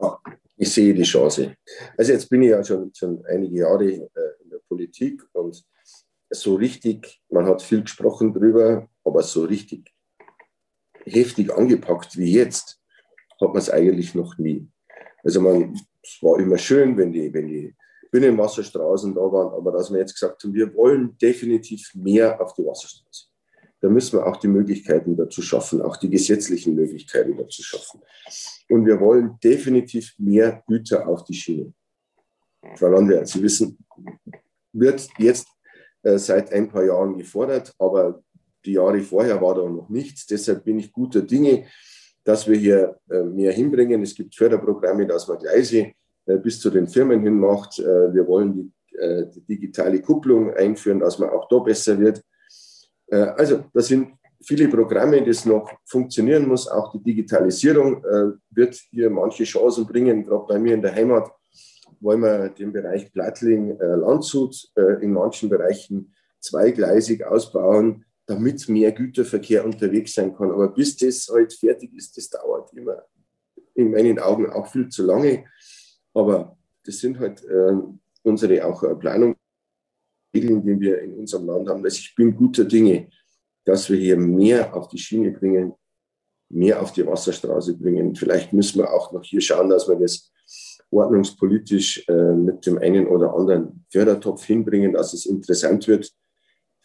Ja, 0.00 0.20
ich 0.56 0.72
sehe 0.72 0.94
die 0.94 1.02
Chance. 1.02 1.56
Also 1.96 2.12
jetzt 2.12 2.30
bin 2.30 2.42
ich 2.42 2.50
ja 2.50 2.62
schon, 2.62 2.92
schon 2.94 3.24
einige 3.26 3.56
Jahre 3.56 3.86
äh, 3.86 4.42
in 4.44 4.50
der 4.50 4.60
Politik 4.68 5.26
und 5.32 5.64
so 6.30 6.54
richtig, 6.54 7.20
man 7.28 7.46
hat 7.46 7.60
viel 7.60 7.82
gesprochen 7.82 8.32
drüber, 8.32 8.86
aber 9.02 9.22
so 9.24 9.44
richtig 9.44 9.92
heftig 11.04 11.52
angepackt 11.52 12.16
wie 12.16 12.34
jetzt, 12.34 12.77
hat 13.40 13.48
man 13.48 13.58
es 13.58 13.70
eigentlich 13.70 14.14
noch 14.14 14.36
nie. 14.38 14.68
Also 15.24 15.40
man, 15.40 15.74
es 16.02 16.18
war 16.22 16.38
immer 16.38 16.58
schön, 16.58 16.96
wenn 16.96 17.12
die, 17.12 17.32
wenn 17.32 17.48
die 17.48 17.74
Binnenwasserstraßen 18.10 19.14
da 19.14 19.20
waren, 19.20 19.52
aber 19.54 19.72
dass 19.72 19.92
wir 19.92 19.98
jetzt 19.98 20.14
gesagt 20.14 20.42
haben, 20.42 20.54
wir 20.54 20.74
wollen 20.74 21.16
definitiv 21.18 21.90
mehr 21.94 22.40
auf 22.40 22.54
die 22.54 22.64
Wasserstraße 22.64 23.28
da 23.80 23.88
müssen 23.88 24.18
wir 24.18 24.26
auch 24.26 24.36
die 24.36 24.48
Möglichkeiten 24.48 25.16
dazu 25.16 25.42
schaffen, 25.42 25.82
auch 25.82 25.96
die 25.96 26.10
gesetzlichen 26.10 26.74
Möglichkeiten 26.74 27.36
dazu 27.36 27.62
schaffen. 27.62 28.00
Und 28.68 28.86
wir 28.86 29.00
wollen 29.00 29.38
definitiv 29.42 30.14
mehr 30.18 30.62
Güter 30.66 31.06
auf 31.06 31.24
die 31.24 31.34
Schiene. 31.34 31.72
Frau 32.76 32.88
Landwehr, 32.88 33.24
Sie 33.24 33.42
wissen, 33.42 33.78
wird 34.72 35.08
jetzt 35.18 35.48
äh, 36.02 36.18
seit 36.18 36.52
ein 36.52 36.68
paar 36.68 36.84
Jahren 36.84 37.16
gefordert, 37.16 37.72
aber 37.78 38.22
die 38.64 38.72
Jahre 38.72 39.00
vorher 39.00 39.40
war 39.40 39.54
da 39.54 39.68
noch 39.68 39.88
nichts. 39.88 40.26
Deshalb 40.26 40.64
bin 40.64 40.78
ich 40.78 40.92
guter 40.92 41.22
Dinge, 41.22 41.66
dass 42.28 42.46
wir 42.46 42.58
hier 42.58 42.94
äh, 43.08 43.22
mehr 43.22 43.52
hinbringen. 43.52 44.02
Es 44.02 44.14
gibt 44.14 44.34
Förderprogramme, 44.34 45.06
dass 45.06 45.26
man 45.28 45.38
Gleise 45.38 45.92
äh, 46.26 46.36
bis 46.36 46.60
zu 46.60 46.68
den 46.68 46.86
Firmen 46.86 47.22
hin 47.22 47.40
macht. 47.40 47.78
Äh, 47.78 48.12
wir 48.12 48.26
wollen 48.26 48.52
die, 48.52 48.72
die 49.34 49.40
digitale 49.46 50.02
Kupplung 50.02 50.52
einführen, 50.54 50.98
dass 50.98 51.18
man 51.18 51.30
auch 51.30 51.48
da 51.48 51.58
besser 51.60 51.96
wird. 52.00 52.20
Also, 53.12 53.64
das 53.72 53.86
sind 53.86 54.08
viele 54.42 54.66
Programme, 54.66 55.24
das 55.24 55.46
noch 55.46 55.70
funktionieren 55.84 56.48
muss. 56.48 56.66
Auch 56.66 56.90
die 56.90 57.04
Digitalisierung 57.04 58.02
wird 58.50 58.74
hier 58.90 59.08
manche 59.08 59.44
Chancen 59.44 59.86
bringen. 59.86 60.24
Gerade 60.24 60.46
bei 60.48 60.58
mir 60.58 60.74
in 60.74 60.82
der 60.82 60.96
Heimat 60.96 61.30
wollen 62.00 62.22
wir 62.22 62.48
den 62.48 62.72
Bereich 62.72 63.12
Plattling-Landshut 63.12 64.72
in 65.00 65.12
manchen 65.12 65.48
Bereichen 65.48 66.12
zweigleisig 66.40 67.24
ausbauen, 67.24 68.04
damit 68.28 68.68
mehr 68.68 68.92
Güterverkehr 68.92 69.64
unterwegs 69.64 70.14
sein 70.14 70.34
kann. 70.36 70.52
Aber 70.52 70.68
bis 70.68 70.96
das 70.96 71.28
halt 71.28 71.52
fertig 71.52 71.92
ist, 71.94 72.16
das 72.16 72.28
dauert 72.28 72.72
immer 72.74 73.02
in 73.74 73.90
meinen 73.90 74.18
Augen 74.18 74.50
auch 74.50 74.66
viel 74.70 74.88
zu 74.88 75.04
lange. 75.04 75.46
Aber 76.12 76.56
das 76.84 76.98
sind 76.98 77.18
halt 77.18 77.42
unsere 78.22 78.64
auch 78.66 78.82
Planungen. 78.98 79.36
Regeln, 80.34 80.62
die 80.62 80.78
wir 80.78 81.00
in 81.00 81.14
unserem 81.14 81.46
Land 81.46 81.68
haben. 81.68 81.84
Also 81.84 81.98
ich 81.98 82.14
bin 82.14 82.36
guter 82.36 82.64
Dinge, 82.64 83.08
dass 83.64 83.88
wir 83.88 83.96
hier 83.96 84.16
mehr 84.16 84.74
auf 84.74 84.88
die 84.88 84.98
Schiene 84.98 85.30
bringen, 85.30 85.72
mehr 86.50 86.82
auf 86.82 86.92
die 86.92 87.06
Wasserstraße 87.06 87.76
bringen. 87.76 88.14
Vielleicht 88.14 88.52
müssen 88.52 88.78
wir 88.78 88.92
auch 88.92 89.12
noch 89.12 89.24
hier 89.24 89.40
schauen, 89.40 89.70
dass 89.70 89.88
wir 89.88 89.96
das 89.96 90.30
ordnungspolitisch 90.90 92.06
äh, 92.08 92.32
mit 92.32 92.64
dem 92.66 92.78
einen 92.78 93.06
oder 93.06 93.34
anderen 93.34 93.84
Fördertopf 93.90 94.44
hinbringen, 94.44 94.92
dass 94.92 95.12
es 95.12 95.26
interessant 95.26 95.86
wird 95.86 96.10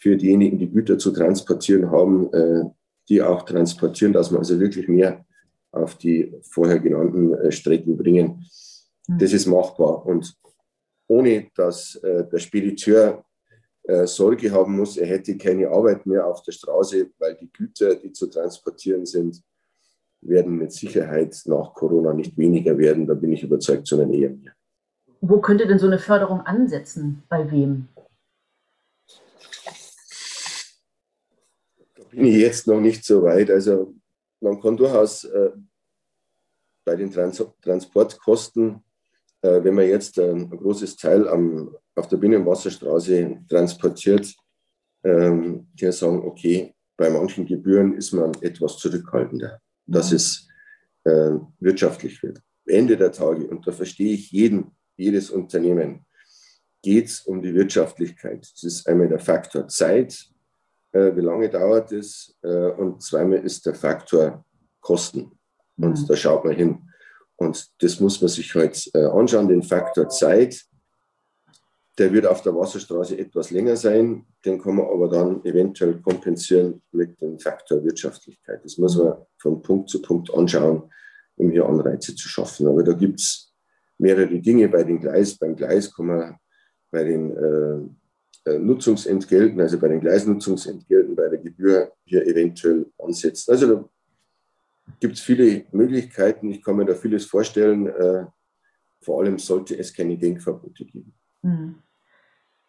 für 0.04 0.18
diejenigen, 0.18 0.58
die 0.60 0.70
Güter 0.70 0.98
zu 0.98 1.12
transportieren 1.12 1.90
haben, 1.90 2.32
äh, 2.34 2.66
die 3.08 3.22
auch 3.22 3.44
transportieren, 3.44 4.12
dass 4.12 4.32
wir 4.32 4.38
also 4.38 4.60
wirklich 4.60 4.90
mehr 4.90 5.26
auf 5.72 5.96
die 5.98 6.36
vorher 6.42 6.80
genannten 6.80 7.34
äh, 7.36 7.54
Strecken 7.54 7.96
bringen. 7.96 8.46
Mhm. 9.08 9.18
Das 9.18 9.32
ist 9.32 9.46
machbar. 9.46 10.06
Und 10.06 10.36
ohne 11.08 11.48
dass 11.56 11.96
äh, 11.96 12.28
der 12.28 12.40
Spediteur 12.40 13.24
Sorge 14.06 14.50
haben 14.50 14.78
muss, 14.78 14.96
er 14.96 15.08
hätte 15.08 15.38
keine 15.38 15.68
Arbeit 15.68 16.06
mehr 16.06 16.26
auf 16.26 16.42
der 16.44 16.54
Straße, 16.54 17.10
weil 17.20 17.36
die 17.36 17.52
Güter, 17.52 17.96
die 17.96 18.14
zu 18.14 18.28
transportieren 18.28 19.06
sind, 19.06 19.44
werden 20.22 20.56
mit 20.56 20.72
Sicherheit 20.72 21.36
nach 21.48 21.74
Corona 21.74 22.14
nicht 22.14 22.38
weniger 22.38 22.78
werden. 22.78 23.06
Da 23.06 23.14
bin 23.14 23.34
ich 23.34 23.44
überzeugt, 23.44 23.86
sondern 23.86 24.14
eher 24.14 24.30
mehr. 24.30 24.54
Wo 25.20 25.42
könnte 25.42 25.68
denn 25.68 25.80
so 25.80 25.88
eine 25.88 26.00
Förderung 26.00 26.40
ansetzen? 26.40 27.24
Bei 27.28 27.52
wem? 27.52 27.90
Bin 32.16 32.26
ich 32.26 32.38
jetzt 32.38 32.68
noch 32.68 32.80
nicht 32.80 33.04
so 33.04 33.24
weit. 33.24 33.50
Also 33.50 33.96
man 34.42 34.62
kann 34.62 34.78
durchaus 34.78 35.24
äh, 35.26 35.52
bei 36.86 36.96
den 36.96 37.12
Trans 37.12 37.44
Transportkosten, 37.62 38.84
äh, 39.42 39.64
wenn 39.64 39.76
man 39.76 39.88
jetzt 39.88 40.20
ein, 40.20 40.52
ein 40.52 40.58
großes 40.58 40.96
Teil 40.98 41.28
am, 41.28 41.76
auf 41.96 42.08
der 42.08 42.18
Binnenwasserstraße 42.18 43.40
transportiert, 43.50 44.34
ähm, 45.04 45.68
die 45.74 45.92
sagen, 45.92 46.24
okay, 46.24 46.74
bei 46.98 47.10
manchen 47.10 47.46
Gebühren 47.46 47.96
ist 47.96 48.14
man 48.14 48.32
etwas 48.42 48.78
zurückhaltender, 48.78 49.60
dass 49.86 50.12
es 50.12 50.48
äh, 51.04 51.32
wirtschaftlich 51.60 52.22
wird. 52.24 52.40
Ende 52.66 52.96
der 52.96 53.12
Tage, 53.12 53.48
und 53.48 53.68
da 53.68 53.72
verstehe 53.72 54.14
ich 54.14 54.32
jeden, 54.32 54.72
jedes 54.96 55.30
Unternehmen, 55.30 56.06
geht 56.82 57.08
es 57.08 57.22
um 57.22 57.42
die 57.42 57.54
Wirtschaftlichkeit. 57.54 58.42
Das 58.54 58.64
ist 58.64 58.88
einmal 58.88 59.08
der 59.08 59.20
Faktor 59.20 59.68
Zeit, 59.68 60.14
äh, 60.14 60.33
wie 60.94 61.22
lange 61.22 61.50
dauert 61.50 61.92
es, 61.92 62.36
äh, 62.44 62.72
und 62.72 63.02
zweimal 63.02 63.40
ist 63.40 63.66
der 63.66 63.76
Faktor 63.76 64.46
Kosten. 64.80 65.32
Und 65.78 66.00
mhm. 66.00 66.08
da 66.08 66.16
schaut 66.16 66.46
man 66.46 66.56
hin. 66.56 66.90
Und 67.36 67.68
das 67.82 68.00
muss 68.00 68.22
man 68.22 68.30
sich 68.30 68.54
halt 68.54 68.90
äh, 68.94 69.06
anschauen, 69.06 69.48
den 69.48 69.64
Faktor 69.64 70.10
Zeit. 70.10 70.64
Der 71.98 72.12
wird 72.12 72.26
auf 72.26 72.42
der 72.42 72.56
Wasserstraße 72.56 73.18
etwas 73.18 73.52
länger 73.52 73.76
sein, 73.76 74.26
den 74.46 74.60
kann 74.60 74.76
man 74.76 74.88
aber 74.88 75.10
dann 75.10 75.46
eventuell 75.46 76.02
kompensieren 76.02 76.82
mit 76.92 77.20
dem 77.22 77.38
Faktor 77.40 77.84
Wirtschaftlichkeit. 77.84 78.64
Das 78.64 78.78
muss 78.78 78.98
man 78.98 79.14
von 79.38 79.62
Punkt 79.62 79.90
zu 79.90 80.02
Punkt 80.02 80.34
anschauen, 80.34 80.92
um 81.36 81.52
hier 81.52 81.66
Anreize 81.66 82.16
zu 82.16 82.28
schaffen. 82.28 82.68
Aber 82.68 82.84
da 82.84 82.94
gibt 82.94 83.20
es 83.20 83.54
mehrere 84.00 84.40
Dinge 84.40 84.70
bei 84.70 84.84
den 84.84 85.00
Gleis. 85.00 85.38
Beim 85.38 85.56
Gleis 85.56 85.94
kann 85.94 86.08
man 86.08 86.38
bei 86.90 87.04
den 87.04 87.32
äh, 87.32 87.44
äh, 87.44 87.90
Nutzungsentgelten, 88.46 89.60
also 89.62 89.80
bei 89.80 89.88
den 89.88 90.02
Gleisnutzungsentgelten, 90.02 91.16
bei 91.16 91.30
der 91.30 91.40
Gebühr 91.40 91.92
hier 92.04 92.26
eventuell 92.26 92.86
ansetzen. 92.98 93.52
Also 93.52 93.76
da 93.76 93.90
gibt 95.00 95.16
es 95.16 95.22
viele 95.22 95.66
Möglichkeiten. 95.72 96.50
Ich 96.52 96.62
kann 96.62 96.76
mir 96.76 96.86
da 96.86 96.94
vieles 96.94 97.26
vorstellen. 97.26 97.88
Äh, 97.88 98.26
vor 99.02 99.22
allem 99.22 99.40
sollte 99.40 99.78
es 99.78 99.94
keine 99.94 100.18
Denkverbote 100.18 100.86
geben. 100.86 101.14
Mhm. 101.42 101.76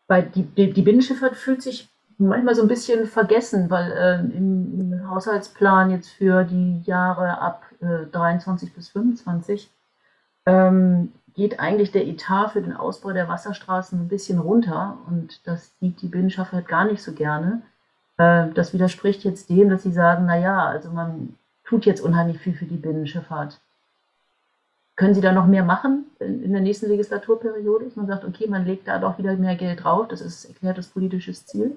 Bei 0.06 0.22
die, 0.22 0.42
die, 0.42 0.72
die, 0.72 0.82
Binnenschifffahrt 0.82 1.36
fühlt 1.36 1.62
sich 1.62 1.88
manchmal 2.18 2.54
so 2.54 2.62
ein 2.62 2.68
bisschen 2.68 3.06
vergessen, 3.06 3.70
weil 3.70 3.92
äh, 3.92 4.36
im, 4.36 4.92
im, 4.92 5.10
Haushaltsplan 5.10 5.90
jetzt 5.90 6.10
für 6.10 6.44
die 6.44 6.82
Jahre 6.84 7.38
ab 7.38 7.64
äh, 7.80 8.06
23 8.12 8.72
bis 8.72 8.90
25 8.90 9.70
ähm, 10.46 11.12
geht 11.34 11.58
eigentlich 11.60 11.92
der 11.92 12.06
Etat 12.06 12.50
für 12.50 12.62
den 12.62 12.74
Ausbau 12.74 13.12
der 13.12 13.28
Wasserstraßen 13.28 14.00
ein 14.00 14.08
bisschen 14.08 14.38
runter 14.38 14.98
und 15.08 15.46
das 15.46 15.72
sieht 15.80 16.00
die 16.00 16.08
Binnenschifffahrt 16.08 16.68
gar 16.68 16.84
nicht 16.84 17.02
so 17.02 17.12
gerne. 17.12 17.62
Äh, 18.16 18.48
das 18.54 18.72
widerspricht 18.72 19.24
jetzt 19.24 19.50
dem, 19.50 19.68
dass 19.68 19.82
sie 19.82 19.92
sagen, 19.92 20.26
naja, 20.26 20.64
also 20.64 20.90
man 20.90 21.36
tut 21.64 21.86
jetzt 21.86 22.00
unheimlich 22.00 22.38
viel 22.38 22.54
für 22.54 22.66
die 22.66 22.76
Binnenschifffahrt. 22.76 23.60
Können 24.96 25.14
Sie 25.14 25.20
da 25.20 25.32
noch 25.32 25.46
mehr 25.46 25.64
machen 25.64 26.04
in, 26.20 26.44
in 26.44 26.52
der 26.52 26.60
nächsten 26.60 26.86
Legislaturperiode? 26.86 27.86
Dass 27.86 27.96
man 27.96 28.06
sagt, 28.06 28.24
okay, 28.24 28.46
man 28.46 28.64
legt 28.64 28.86
da 28.86 28.98
doch 28.98 29.18
wieder 29.18 29.34
mehr 29.34 29.56
Geld 29.56 29.82
drauf, 29.82 30.06
das 30.06 30.20
ist 30.20 30.44
erklärtes 30.44 30.86
politisches 30.86 31.46
Ziel? 31.46 31.76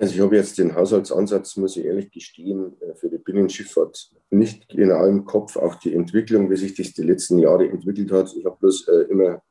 Also 0.00 0.14
ich 0.14 0.20
habe 0.22 0.36
jetzt 0.36 0.56
den 0.56 0.74
Haushaltsansatz, 0.74 1.58
muss 1.58 1.76
ich 1.76 1.84
ehrlich 1.84 2.10
gestehen, 2.10 2.72
äh, 2.80 2.94
für 2.94 3.10
die 3.10 3.18
Binnenschifffahrt 3.18 4.10
nicht 4.30 4.66
genau 4.70 5.04
im 5.04 5.26
Kopf, 5.26 5.58
auch 5.58 5.74
die 5.74 5.92
Entwicklung, 5.92 6.50
wie 6.50 6.56
sich 6.56 6.72
das 6.72 6.94
die 6.94 7.02
letzten 7.02 7.38
Jahre 7.38 7.68
entwickelt 7.68 8.10
hat. 8.10 8.34
Ich 8.34 8.46
habe 8.46 8.56
bloß 8.58 8.88
äh, 8.88 9.02
immer 9.10 9.42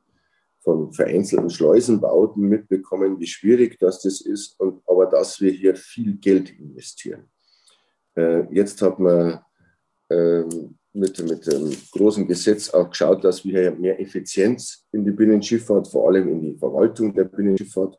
von 0.58 0.92
vereinzelten 0.92 1.50
Schleusenbauten 1.50 2.42
mitbekommen, 2.48 3.20
wie 3.20 3.28
schwierig 3.28 3.78
das, 3.78 4.02
das 4.02 4.22
ist, 4.22 4.58
und, 4.58 4.82
aber 4.88 5.06
dass 5.06 5.40
wir 5.40 5.52
hier 5.52 5.76
viel 5.76 6.16
Geld 6.16 6.50
investieren. 6.58 7.30
Äh, 8.16 8.52
jetzt 8.52 8.82
hat 8.82 8.98
man 8.98 9.38
ähm, 10.10 10.74
mit, 10.92 11.16
mit 11.22 11.46
dem 11.46 11.70
großen 11.92 12.26
Gesetz 12.26 12.70
auch 12.70 12.90
geschaut, 12.90 13.22
dass 13.22 13.44
wir 13.44 13.70
mehr 13.70 14.00
Effizienz 14.00 14.84
in 14.90 15.04
die 15.04 15.12
Binnenschifffahrt, 15.12 15.86
vor 15.86 16.08
allem 16.08 16.28
in 16.28 16.40
die 16.40 16.58
Verwaltung 16.58 17.14
der 17.14 17.24
Binnenschifffahrt 17.24 17.96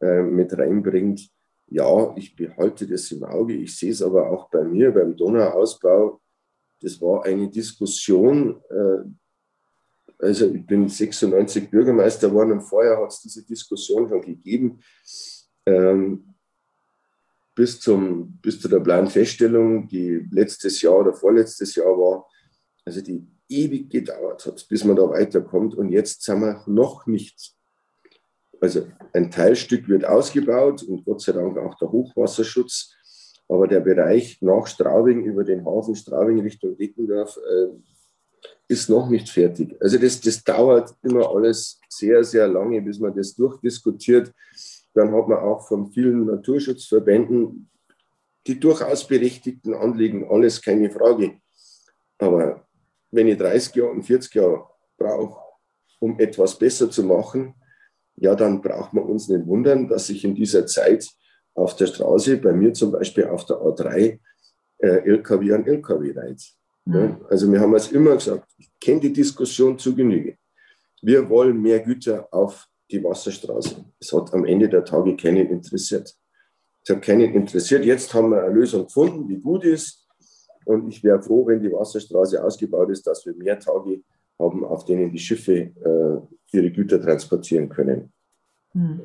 mit 0.00 0.56
reinbringt. 0.56 1.28
Ja, 1.70 2.14
ich 2.16 2.34
behalte 2.34 2.86
das 2.86 3.10
im 3.12 3.24
Auge. 3.24 3.54
Ich 3.54 3.76
sehe 3.76 3.90
es 3.90 4.02
aber 4.02 4.30
auch 4.30 4.48
bei 4.50 4.64
mir 4.64 4.90
beim 4.92 5.14
Donauausbau. 5.16 6.20
Das 6.80 7.00
war 7.00 7.24
eine 7.24 7.48
Diskussion. 7.50 8.62
Äh, 8.70 9.04
also 10.18 10.46
ich 10.52 10.66
bin 10.66 10.88
96 10.88 11.70
Bürgermeister 11.70 12.28
geworden 12.28 12.52
und 12.52 12.62
vorher 12.62 12.98
hat 12.98 13.12
es 13.12 13.20
diese 13.20 13.44
Diskussion 13.44 14.08
schon 14.08 14.22
gegeben. 14.22 14.80
Ähm, 15.66 16.34
bis, 17.54 17.80
zum, 17.80 18.38
bis 18.40 18.60
zu 18.60 18.68
der 18.68 18.80
Planfeststellung, 18.80 19.88
die 19.88 20.26
letztes 20.30 20.80
Jahr 20.80 20.98
oder 20.98 21.12
vorletztes 21.12 21.74
Jahr 21.74 21.86
war, 21.98 22.26
also 22.84 23.00
die 23.00 23.26
ewig 23.48 23.90
gedauert 23.90 24.46
hat, 24.46 24.66
bis 24.68 24.84
man 24.84 24.96
da 24.96 25.08
weiterkommt. 25.08 25.74
Und 25.74 25.90
jetzt 25.90 26.22
sind 26.22 26.40
wir 26.40 26.62
noch 26.66 27.06
nicht. 27.06 27.57
Also 28.60 28.86
ein 29.12 29.30
Teilstück 29.30 29.88
wird 29.88 30.04
ausgebaut 30.04 30.82
und 30.82 31.04
Gott 31.04 31.20
sei 31.20 31.32
Dank 31.32 31.56
auch 31.58 31.76
der 31.76 31.90
Hochwasserschutz. 31.90 32.94
Aber 33.48 33.66
der 33.66 33.80
Bereich 33.80 34.38
nach 34.42 34.66
Straubing 34.66 35.24
über 35.24 35.44
den 35.44 35.64
Hafen 35.64 35.94
Straubing 35.94 36.40
Richtung 36.40 36.76
Deckendorf 36.76 37.38
äh, 37.38 37.68
ist 38.68 38.90
noch 38.90 39.08
nicht 39.08 39.30
fertig. 39.30 39.74
Also 39.80 39.96
das, 39.98 40.20
das 40.20 40.44
dauert 40.44 40.94
immer 41.02 41.30
alles 41.34 41.80
sehr, 41.88 42.22
sehr 42.24 42.46
lange, 42.46 42.82
bis 42.82 42.98
man 42.98 43.14
das 43.14 43.34
durchdiskutiert. 43.34 44.32
Dann 44.92 45.14
hat 45.14 45.28
man 45.28 45.38
auch 45.38 45.66
von 45.66 45.90
vielen 45.90 46.26
Naturschutzverbänden 46.26 47.70
die 48.48 48.58
durchaus 48.58 49.06
berechtigten 49.06 49.74
Anliegen, 49.74 50.26
alles 50.28 50.62
keine 50.62 50.90
Frage. 50.90 51.38
Aber 52.16 52.66
wenn 53.10 53.28
ich 53.28 53.36
30 53.36 53.74
Jahre 53.74 53.90
und 53.90 54.02
40 54.02 54.34
Jahre 54.34 54.66
brauche, 54.96 55.38
um 56.00 56.18
etwas 56.18 56.58
besser 56.58 56.90
zu 56.90 57.04
machen, 57.04 57.54
ja, 58.20 58.34
dann 58.34 58.60
braucht 58.60 58.92
man 58.92 59.04
uns 59.04 59.28
nicht 59.28 59.46
wundern, 59.46 59.88
dass 59.88 60.08
sich 60.08 60.24
in 60.24 60.34
dieser 60.34 60.66
Zeit 60.66 61.08
auf 61.54 61.76
der 61.76 61.86
Straße, 61.86 62.36
bei 62.38 62.52
mir 62.52 62.72
zum 62.72 62.92
Beispiel 62.92 63.24
auf 63.24 63.44
der 63.46 63.56
A3, 63.56 64.18
äh, 64.78 64.86
LKW 64.86 65.52
an 65.52 65.66
LKW 65.66 66.12
reizt. 66.12 66.56
Mhm. 66.84 66.94
Ja, 66.94 67.20
also 67.28 67.50
wir 67.50 67.60
haben 67.60 67.74
es 67.74 67.90
immer 67.92 68.14
gesagt, 68.14 68.48
ich 68.56 68.70
kenne 68.80 69.00
die 69.00 69.12
Diskussion 69.12 69.78
zu 69.78 69.94
Genüge. 69.94 70.36
Wir 71.02 71.28
wollen 71.28 71.60
mehr 71.60 71.80
Güter 71.80 72.28
auf 72.32 72.66
die 72.90 73.02
Wasserstraße. 73.02 73.84
Es 74.00 74.12
hat 74.12 74.32
am 74.32 74.44
Ende 74.44 74.68
der 74.68 74.84
Tage 74.84 75.16
keinen 75.16 75.48
interessiert. 75.48 76.14
Es 76.82 76.94
hat 76.94 77.02
keinen 77.02 77.34
interessiert. 77.34 77.84
Jetzt 77.84 78.12
haben 78.14 78.30
wir 78.30 78.42
eine 78.42 78.54
Lösung 78.54 78.84
gefunden, 78.84 79.28
die 79.28 79.40
gut 79.40 79.64
ist. 79.64 80.06
Und 80.64 80.88
ich 80.88 81.02
wäre 81.04 81.22
froh, 81.22 81.46
wenn 81.46 81.60
die 81.60 81.72
Wasserstraße 81.72 82.42
ausgebaut 82.42 82.90
ist, 82.90 83.06
dass 83.06 83.24
wir 83.26 83.34
mehr 83.34 83.58
Tage 83.58 84.02
haben, 84.38 84.64
auf 84.64 84.84
denen 84.84 85.10
die 85.10 85.18
Schiffe 85.18 85.54
äh, 85.54 86.56
ihre 86.56 86.70
Güter 86.70 87.00
transportieren 87.00 87.68
können. 87.68 88.12
Mhm. 88.72 89.02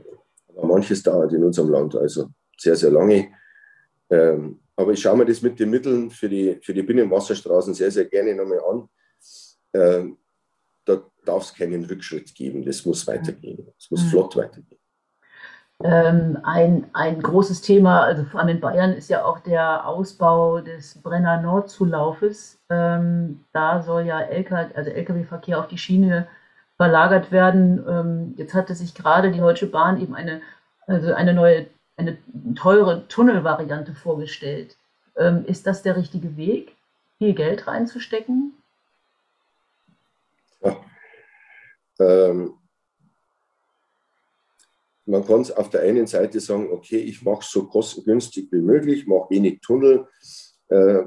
Aber 0.49 0.67
manches 0.67 1.01
dauert 1.03 1.33
in 1.33 1.43
unserem 1.43 1.69
Land 1.69 1.95
also 1.95 2.27
sehr, 2.57 2.75
sehr 2.75 2.91
lange. 2.91 3.29
Ähm, 4.09 4.59
aber 4.75 4.91
ich 4.93 5.01
schaue 5.01 5.17
mir 5.17 5.25
das 5.25 5.41
mit 5.41 5.59
den 5.59 5.69
Mitteln 5.69 6.09
für 6.09 6.29
die, 6.29 6.59
für 6.61 6.73
die 6.73 6.83
Binnenwasserstraßen 6.83 7.73
sehr, 7.73 7.91
sehr 7.91 8.05
gerne 8.05 8.35
nochmal 8.35 8.61
an. 8.69 8.89
Ähm, 9.73 10.17
da 10.85 11.09
darf 11.25 11.43
es 11.43 11.53
keinen 11.53 11.85
Rückschritt 11.85 12.33
geben. 12.35 12.63
Das 12.63 12.85
muss 12.85 13.07
weitergehen. 13.07 13.67
Es 13.77 13.89
muss 13.89 14.03
mhm. 14.03 14.09
flott 14.09 14.35
weitergehen. 14.35 14.79
Ähm, 15.83 16.39
ein, 16.43 16.89
ein 16.93 17.21
großes 17.21 17.61
Thema, 17.61 18.03
also 18.03 18.23
vor 18.23 18.39
allem 18.39 18.49
in 18.49 18.61
Bayern, 18.61 18.93
ist 18.93 19.09
ja 19.09 19.25
auch 19.25 19.39
der 19.39 19.85
Ausbau 19.85 20.61
des 20.61 21.01
Brenner 21.01 21.41
Nordzulaufes. 21.41 22.57
Ähm, 22.69 23.43
da 23.51 23.81
soll 23.81 24.05
ja 24.05 24.21
LKW, 24.21 24.73
also 24.75 24.89
Lkw-Verkehr 24.89 25.59
auf 25.59 25.67
die 25.67 25.77
Schiene 25.77 26.27
verlagert 26.77 27.33
werden. 27.33 27.83
Ähm, 27.85 28.33
jetzt 28.37 28.53
hatte 28.53 28.75
sich 28.75 28.95
gerade 28.95 29.31
die 29.31 29.39
Deutsche 29.39 29.67
Bahn 29.67 29.99
eben 29.99 30.15
eine, 30.15 30.41
also 30.87 31.13
eine 31.13 31.33
neue, 31.33 31.67
eine 31.97 32.17
teure 32.55 33.05
Tunnelvariante 33.09 33.93
vorgestellt. 33.93 34.77
Ähm, 35.17 35.43
ist 35.45 35.67
das 35.67 35.81
der 35.81 35.97
richtige 35.97 36.37
Weg, 36.37 36.77
viel 37.17 37.33
Geld 37.33 37.67
reinzustecken? 37.67 38.53
Ja. 40.61 40.77
Ähm, 41.99 42.53
man 45.05 45.25
kann 45.25 45.41
es 45.41 45.51
auf 45.51 45.69
der 45.69 45.81
einen 45.81 46.07
Seite 46.07 46.39
sagen, 46.39 46.69
okay, 46.71 46.97
ich 46.97 47.23
mache 47.23 47.41
es 47.41 47.51
so 47.51 47.65
kostengünstig 47.65 48.47
wie 48.51 48.61
möglich, 48.61 49.05
mache 49.07 49.29
wenig 49.31 49.59
Tunnel, 49.61 50.07
äh, 50.69 51.03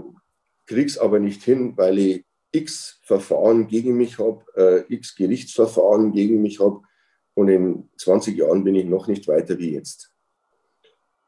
es 0.68 0.98
aber 0.98 1.18
nicht 1.18 1.42
hin, 1.42 1.74
weil 1.76 1.98
ich 1.98 2.24
x 2.52 2.98
Verfahren 3.02 3.66
gegen 3.66 3.96
mich 3.96 4.18
habe, 4.18 4.44
äh, 4.56 4.94
x 4.94 5.14
Gerichtsverfahren 5.14 6.12
gegen 6.12 6.42
mich 6.42 6.60
habe 6.60 6.82
und 7.34 7.48
in 7.48 7.88
20 7.98 8.36
Jahren 8.36 8.64
bin 8.64 8.74
ich 8.74 8.86
noch 8.86 9.08
nicht 9.08 9.28
weiter 9.28 9.58
wie 9.58 9.74
jetzt. 9.74 10.12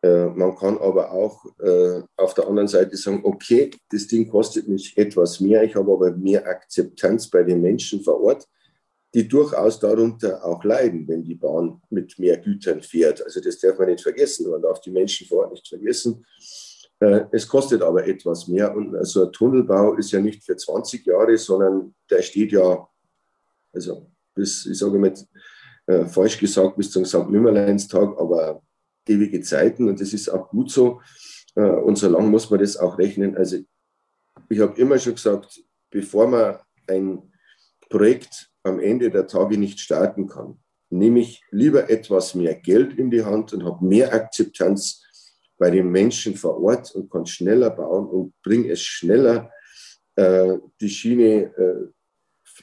Äh, 0.02 0.26
man 0.26 0.54
kann 0.56 0.78
aber 0.78 1.12
auch 1.12 1.44
äh, 1.58 2.02
auf 2.16 2.34
der 2.34 2.46
anderen 2.46 2.68
Seite 2.68 2.96
sagen, 2.96 3.20
okay, 3.24 3.70
das 3.90 4.06
Ding 4.06 4.28
kostet 4.28 4.68
mich 4.68 4.96
etwas 4.96 5.40
mehr, 5.40 5.64
ich 5.64 5.74
habe 5.74 5.92
aber 5.92 6.12
mehr 6.12 6.46
Akzeptanz 6.46 7.28
bei 7.28 7.42
den 7.42 7.60
Menschen 7.60 8.02
vor 8.02 8.20
Ort 8.22 8.48
die 9.18 9.26
durchaus 9.26 9.80
darunter 9.80 10.44
auch 10.44 10.62
leiden, 10.62 11.08
wenn 11.08 11.24
die 11.24 11.34
Bahn 11.34 11.82
mit 11.90 12.16
mehr 12.20 12.38
Gütern 12.38 12.80
fährt. 12.82 13.20
Also 13.24 13.40
das 13.40 13.58
darf 13.58 13.76
man 13.76 13.88
nicht 13.88 14.00
vergessen. 14.00 14.48
Man 14.48 14.62
darf 14.62 14.80
die 14.80 14.92
Menschen 14.92 15.26
vor 15.26 15.38
Ort 15.38 15.50
nicht 15.50 15.66
vergessen. 15.66 16.24
Äh, 17.00 17.22
es 17.32 17.48
kostet 17.48 17.82
aber 17.82 18.06
etwas 18.06 18.46
mehr 18.46 18.72
und 18.76 18.96
so 19.04 19.26
ein 19.26 19.32
Tunnelbau 19.32 19.94
ist 19.94 20.12
ja 20.12 20.20
nicht 20.20 20.44
für 20.44 20.56
20 20.56 21.04
Jahre, 21.04 21.36
sondern 21.36 21.96
der 22.08 22.22
steht 22.22 22.52
ja, 22.52 22.86
also 23.72 24.06
bis, 24.36 24.66
ich 24.66 24.78
sage 24.78 25.00
mal, 25.00 25.12
äh, 25.88 26.04
falsch 26.06 26.38
gesagt, 26.38 26.76
bis 26.76 26.92
zum 26.92 27.04
St. 27.04 27.28
Nimmerleinstag, 27.28 28.16
aber 28.20 28.62
ewige 29.04 29.40
Zeiten 29.40 29.88
und 29.88 30.00
das 30.00 30.12
ist 30.12 30.28
auch 30.28 30.48
gut 30.48 30.70
so. 30.70 31.00
Äh, 31.56 31.62
und 31.62 31.98
so 31.98 32.08
lange 32.08 32.28
muss 32.28 32.48
man 32.50 32.60
das 32.60 32.76
auch 32.76 32.96
rechnen. 32.98 33.36
Also 33.36 33.58
ich 34.48 34.60
habe 34.60 34.80
immer 34.80 34.96
schon 35.00 35.16
gesagt, 35.16 35.60
bevor 35.90 36.28
man 36.28 36.58
ein 36.86 37.32
Projekt 37.88 38.48
am 38.68 38.80
Ende 38.80 39.10
der 39.10 39.26
Tage 39.26 39.58
nicht 39.58 39.80
starten 39.80 40.26
kann, 40.26 40.58
nehme 40.90 41.20
ich 41.20 41.42
lieber 41.50 41.90
etwas 41.90 42.34
mehr 42.34 42.54
Geld 42.54 42.98
in 42.98 43.10
die 43.10 43.24
Hand 43.24 43.52
und 43.52 43.64
habe 43.64 43.84
mehr 43.84 44.12
Akzeptanz 44.12 45.02
bei 45.58 45.70
den 45.70 45.90
Menschen 45.90 46.36
vor 46.36 46.62
Ort 46.62 46.94
und 46.94 47.10
kann 47.10 47.26
schneller 47.26 47.70
bauen 47.70 48.06
und 48.06 48.34
bringe 48.42 48.70
es 48.70 48.80
schneller 48.80 49.50
äh, 50.14 50.58
die 50.80 50.88
Schiene, 50.88 51.54
äh, 51.56 51.88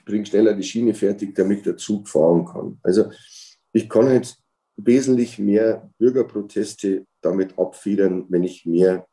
bring 0.06 0.26
schneller 0.26 0.54
die 0.54 0.64
Schiene 0.64 0.94
fertig, 0.94 1.36
damit 1.36 1.66
der 1.66 1.78
Zug 1.78 2.08
fahren 2.08 2.46
kann. 2.46 2.80
Also 2.84 3.12
ich 3.74 3.90
kann 3.90 4.08
halt 4.08 4.38
wesentlich 4.78 5.40
mehr 5.40 5.90
Bürgerproteste 5.98 7.06
damit 7.22 7.58
abfedern, 7.58 8.26
wenn 8.30 8.44
ich 8.44 8.66
mehr 8.66 9.08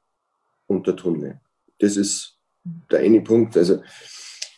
untertunnle. 0.66 1.40
Das 1.78 1.96
ist 1.96 2.38
der 2.90 3.00
eine 3.00 3.20
Punkt. 3.20 3.57
Also 3.57 3.83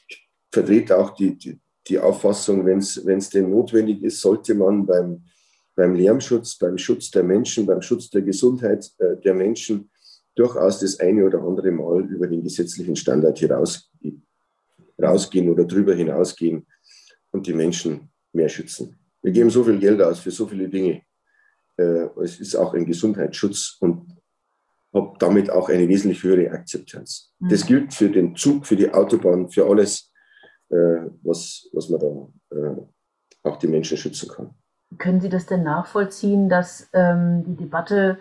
ich 0.08 0.28
vertrete 0.52 0.98
auch 0.98 1.10
die, 1.14 1.36
die, 1.36 1.60
die 1.86 1.98
Auffassung, 1.98 2.64
wenn 2.64 2.78
es 2.78 3.30
denn 3.30 3.50
notwendig 3.50 4.02
ist, 4.02 4.20
sollte 4.20 4.54
man 4.54 4.86
beim, 4.86 5.24
beim 5.74 5.94
Lärmschutz, 5.94 6.56
beim 6.56 6.78
Schutz 6.78 7.10
der 7.10 7.22
Menschen, 7.22 7.66
beim 7.66 7.82
Schutz 7.82 8.08
der 8.10 8.22
Gesundheit 8.22 8.90
äh, 8.98 9.16
der 9.22 9.34
Menschen 9.34 9.90
durchaus 10.34 10.80
das 10.80 10.98
eine 10.98 11.24
oder 11.24 11.42
andere 11.42 11.70
Mal 11.70 12.04
über 12.06 12.26
den 12.26 12.42
gesetzlichen 12.42 12.96
Standard 12.96 13.38
hinaus, 13.38 13.90
rausgehen 15.00 15.48
oder 15.48 15.64
darüber 15.64 15.94
hinausgehen 15.94 16.66
und 17.30 17.46
die 17.46 17.52
Menschen 17.52 18.10
mehr 18.32 18.48
schützen. 18.48 18.98
Wir 19.22 19.32
geben 19.32 19.50
so 19.50 19.64
viel 19.64 19.78
Geld 19.78 20.00
aus 20.02 20.20
für 20.20 20.30
so 20.30 20.46
viele 20.46 20.68
Dinge. 20.68 21.02
Äh, 21.76 22.08
es 22.22 22.40
ist 22.40 22.54
auch 22.56 22.74
ein 22.74 22.86
Gesundheitsschutz 22.86 23.76
und 23.80 24.14
habe 24.92 25.16
damit 25.18 25.50
auch 25.50 25.68
eine 25.68 25.88
wesentlich 25.88 26.22
höhere 26.22 26.50
Akzeptanz. 26.52 27.32
Mhm. 27.40 27.48
Das 27.48 27.66
gilt 27.66 27.92
für 27.92 28.08
den 28.08 28.36
Zug, 28.36 28.66
für 28.66 28.76
die 28.76 28.92
Autobahn, 28.92 29.50
für 29.50 29.66
alles, 29.66 30.12
was, 31.22 31.68
was 31.72 31.88
man 31.88 32.00
da 32.00 32.56
äh, 32.56 32.76
auch 33.42 33.56
die 33.56 33.68
Menschen 33.68 33.96
schützen 33.96 34.28
kann. 34.28 34.50
Können 34.98 35.20
Sie 35.20 35.28
das 35.28 35.46
denn 35.46 35.62
nachvollziehen, 35.62 36.48
dass 36.48 36.88
ähm, 36.92 37.44
die 37.44 37.56
Debatte 37.56 38.18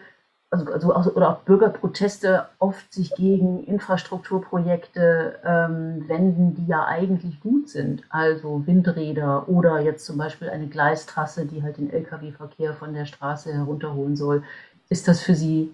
also, 0.53 0.93
also, 0.93 1.13
oder 1.13 1.31
auch 1.31 1.41
Bürgerproteste 1.41 2.47
oft 2.59 2.93
sich 2.93 3.15
gegen 3.15 3.63
Infrastrukturprojekte 3.63 5.39
ähm, 5.43 6.07
wenden, 6.07 6.53
die 6.53 6.67
ja 6.67 6.85
eigentlich 6.85 7.39
gut 7.39 7.69
sind, 7.69 8.03
also 8.09 8.65
Windräder 8.67 9.49
oder 9.49 9.79
jetzt 9.79 10.05
zum 10.05 10.17
Beispiel 10.17 10.49
eine 10.49 10.67
Gleistrasse, 10.67 11.47
die 11.47 11.63
halt 11.63 11.77
den 11.77 11.89
Lkw-Verkehr 11.89 12.75
von 12.75 12.93
der 12.93 13.05
Straße 13.05 13.51
herunterholen 13.51 14.15
soll. 14.15 14.43
Ist 14.89 15.07
das 15.07 15.21
für 15.21 15.33
Sie 15.33 15.73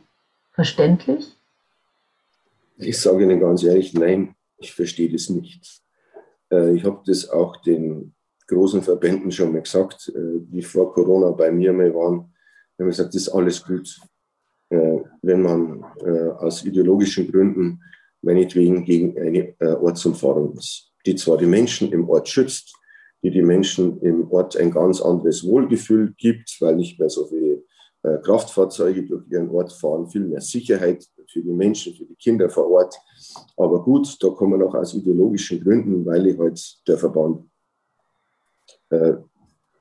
verständlich? 0.51 1.35
Ich 2.77 3.01
sage 3.01 3.23
Ihnen 3.23 3.41
ganz 3.41 3.63
ehrlich, 3.63 3.93
nein, 3.93 4.35
ich 4.57 4.73
verstehe 4.73 5.11
das 5.11 5.29
nicht. 5.29 5.81
Äh, 6.51 6.75
ich 6.75 6.83
habe 6.83 7.01
das 7.05 7.29
auch 7.29 7.57
den 7.61 8.13
großen 8.47 8.81
Verbänden 8.81 9.31
schon 9.31 9.51
mal 9.51 9.61
gesagt, 9.61 10.11
äh, 10.15 10.39
die 10.39 10.61
vor 10.61 10.93
Corona 10.93 11.31
bei 11.31 11.51
mir 11.51 11.73
mal 11.73 11.93
waren. 11.93 12.33
Wir 12.77 12.85
haben 12.85 12.89
gesagt, 12.89 13.09
das 13.09 13.23
ist 13.23 13.29
alles 13.29 13.63
gut, 13.63 13.99
äh, 14.69 14.99
wenn 15.21 15.41
man 15.41 15.83
aus 16.37 16.63
ideologischen 16.63 17.29
Gründen 17.29 17.81
meinetwegen 18.21 18.85
gegen 18.85 19.17
eine 19.19 19.55
Ortsumfahrung 19.81 20.53
ist, 20.53 20.93
die 21.05 21.15
zwar 21.15 21.37
die 21.37 21.45
Menschen 21.45 21.91
im 21.91 22.09
Ort 22.09 22.29
schützt, 22.29 22.73
die 23.21 23.31
die 23.31 23.41
Menschen 23.41 23.99
im 24.01 24.31
Ort 24.31 24.55
ein 24.55 24.71
ganz 24.71 25.01
anderes 25.01 25.45
Wohlgefühl 25.45 26.13
gibt, 26.17 26.55
weil 26.61 26.75
nicht 26.75 26.99
mehr 26.99 27.09
so 27.09 27.25
viele 27.25 27.63
Kraftfahrzeuge 28.17 29.03
durch 29.03 29.23
ihren 29.29 29.49
Ort 29.49 29.71
fahren, 29.71 30.09
viel 30.09 30.25
mehr 30.25 30.41
Sicherheit 30.41 31.05
für 31.27 31.41
die 31.41 31.51
Menschen, 31.51 31.93
für 31.93 32.05
die 32.05 32.15
Kinder 32.15 32.49
vor 32.49 32.69
Ort. 32.69 32.95
Aber 33.57 33.83
gut, 33.83 34.17
da 34.21 34.29
kommen 34.29 34.61
auch 34.63 34.73
aus 34.75 34.93
ideologischen 34.93 35.63
Gründen, 35.63 36.05
weil 36.05 36.27
ich 36.27 36.37
halt 36.37 36.87
der 36.87 36.97
Verband 36.97 37.49
äh, 38.89 39.13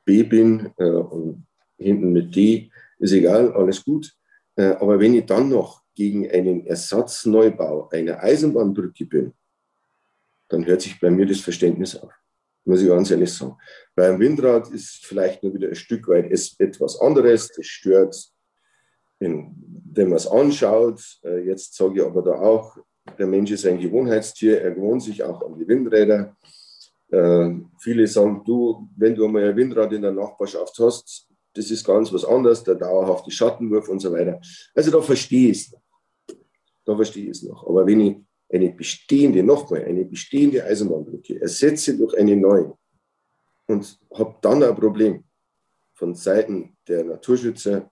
B 0.05 0.23
bin 0.23 0.71
äh, 0.77 0.91
und 0.91 1.47
hinten 1.77 2.13
mit 2.13 2.35
D, 2.35 2.71
ist 2.99 3.13
egal, 3.13 3.53
alles 3.53 3.85
gut. 3.85 4.13
Äh, 4.57 4.75
aber 4.81 4.99
wenn 4.99 5.15
ich 5.15 5.27
dann 5.27 5.49
noch 5.49 5.83
gegen 5.95 6.31
einen 6.31 6.67
Ersatzneubau 6.67 7.89
einer 7.91 8.23
Eisenbahnbrücke 8.23 9.07
bin, 9.07 9.33
dann 10.49 10.65
hört 10.65 10.83
sich 10.83 10.99
bei 11.01 11.11
mir 11.11 11.27
das 11.27 11.41
Verständnis 11.41 11.97
auf. 11.97 12.13
Muss 12.69 12.83
ich 12.83 12.89
ganz 12.89 13.11
ehrlich 13.11 13.33
sagen. 13.33 13.57
Beim 13.97 14.21
Windrad 14.21 14.71
ist 14.71 15.07
vielleicht 15.07 15.43
nur 15.43 15.55
wieder 15.55 15.69
ein 15.69 15.75
Stück 15.75 16.07
weit 16.09 16.31
etwas 16.31 17.01
anderes. 17.01 17.49
Das 17.49 17.67
stört 17.67 18.15
wenn 19.21 20.09
man 20.09 20.17
es 20.17 20.27
anschaut, 20.27 21.01
äh, 21.25 21.45
jetzt 21.45 21.75
sage 21.75 22.01
ich 22.01 22.07
aber 22.07 22.23
da 22.23 22.33
auch, 22.33 22.77
der 23.19 23.27
Mensch 23.27 23.51
ist 23.51 23.67
ein 23.67 23.81
Gewohnheitstier, 23.81 24.61
er 24.61 24.73
gewohnt 24.73 25.03
sich 25.03 25.23
auch 25.23 25.43
an 25.45 25.59
die 25.59 25.67
Windräder. 25.67 26.37
Äh, 27.11 27.51
viele 27.81 28.07
sagen, 28.07 28.43
du, 28.45 28.89
wenn 28.97 29.15
du 29.15 29.25
einmal 29.25 29.49
ein 29.49 29.57
Windrad 29.57 29.93
in 29.93 30.03
der 30.03 30.13
Nachbarschaft 30.13 30.79
hast, 30.79 31.27
das 31.55 31.71
ist 31.71 31.85
ganz 31.85 32.13
was 32.13 32.25
anderes, 32.25 32.63
der 32.63 32.77
dauerhafte 32.77 33.31
Schattenwurf 33.31 33.89
und 33.89 34.01
so 34.01 34.13
weiter. 34.13 34.41
Also 34.75 34.91
da 34.91 35.01
verstehe 35.01 35.51
ich 35.51 35.63
es 35.63 35.73
noch. 35.73 35.83
Da 36.85 36.95
verstehe 36.95 37.25
ich 37.25 37.31
es 37.31 37.43
noch. 37.43 37.67
Aber 37.67 37.87
wenn 37.87 38.01
ich 38.01 38.17
eine 38.53 38.71
bestehende, 38.71 39.43
nochmal, 39.43 39.85
eine 39.85 40.05
bestehende 40.05 40.65
Eisenbahnbrücke 40.65 41.41
ersetze 41.41 41.97
durch 41.97 42.17
eine 42.17 42.37
neue 42.37 42.77
und 43.67 43.99
habe 44.15 44.37
dann 44.41 44.63
ein 44.63 44.75
Problem 44.75 45.25
von 45.95 46.15
Seiten 46.15 46.77
der 46.87 47.05
Naturschützer, 47.05 47.91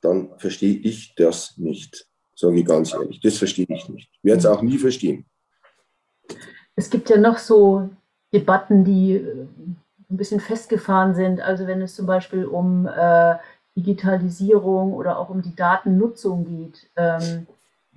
dann 0.00 0.38
verstehe 0.38 0.76
ich 0.76 1.14
das 1.16 1.56
nicht. 1.58 2.06
Sage 2.34 2.60
ich 2.60 2.66
ganz 2.66 2.94
ehrlich. 2.94 3.20
Das 3.20 3.38
verstehe 3.38 3.66
ich 3.68 3.88
nicht. 3.88 4.10
Ich 4.12 4.24
werde 4.24 4.38
es 4.38 4.46
auch 4.46 4.62
nie 4.62 4.78
verstehen. 4.78 5.26
Es 6.76 6.88
gibt 6.88 7.10
ja 7.10 7.16
noch 7.16 7.38
so 7.38 7.90
Debatten, 8.32 8.84
die 8.84 9.14
äh, 9.14 9.46
ein 10.10 10.16
bisschen 10.16 10.38
festgefahren 10.38 11.16
sind. 11.16 11.40
Also 11.40 11.66
wenn 11.66 11.82
es 11.82 11.96
zum 11.96 12.06
Beispiel 12.06 12.44
um 12.44 12.86
äh, 12.86 13.36
Digitalisierung 13.76 14.92
oder 14.92 15.18
auch 15.18 15.30
um 15.30 15.42
die 15.42 15.54
Datennutzung 15.54 16.44
geht. 16.44 16.90
Ähm, 16.96 17.46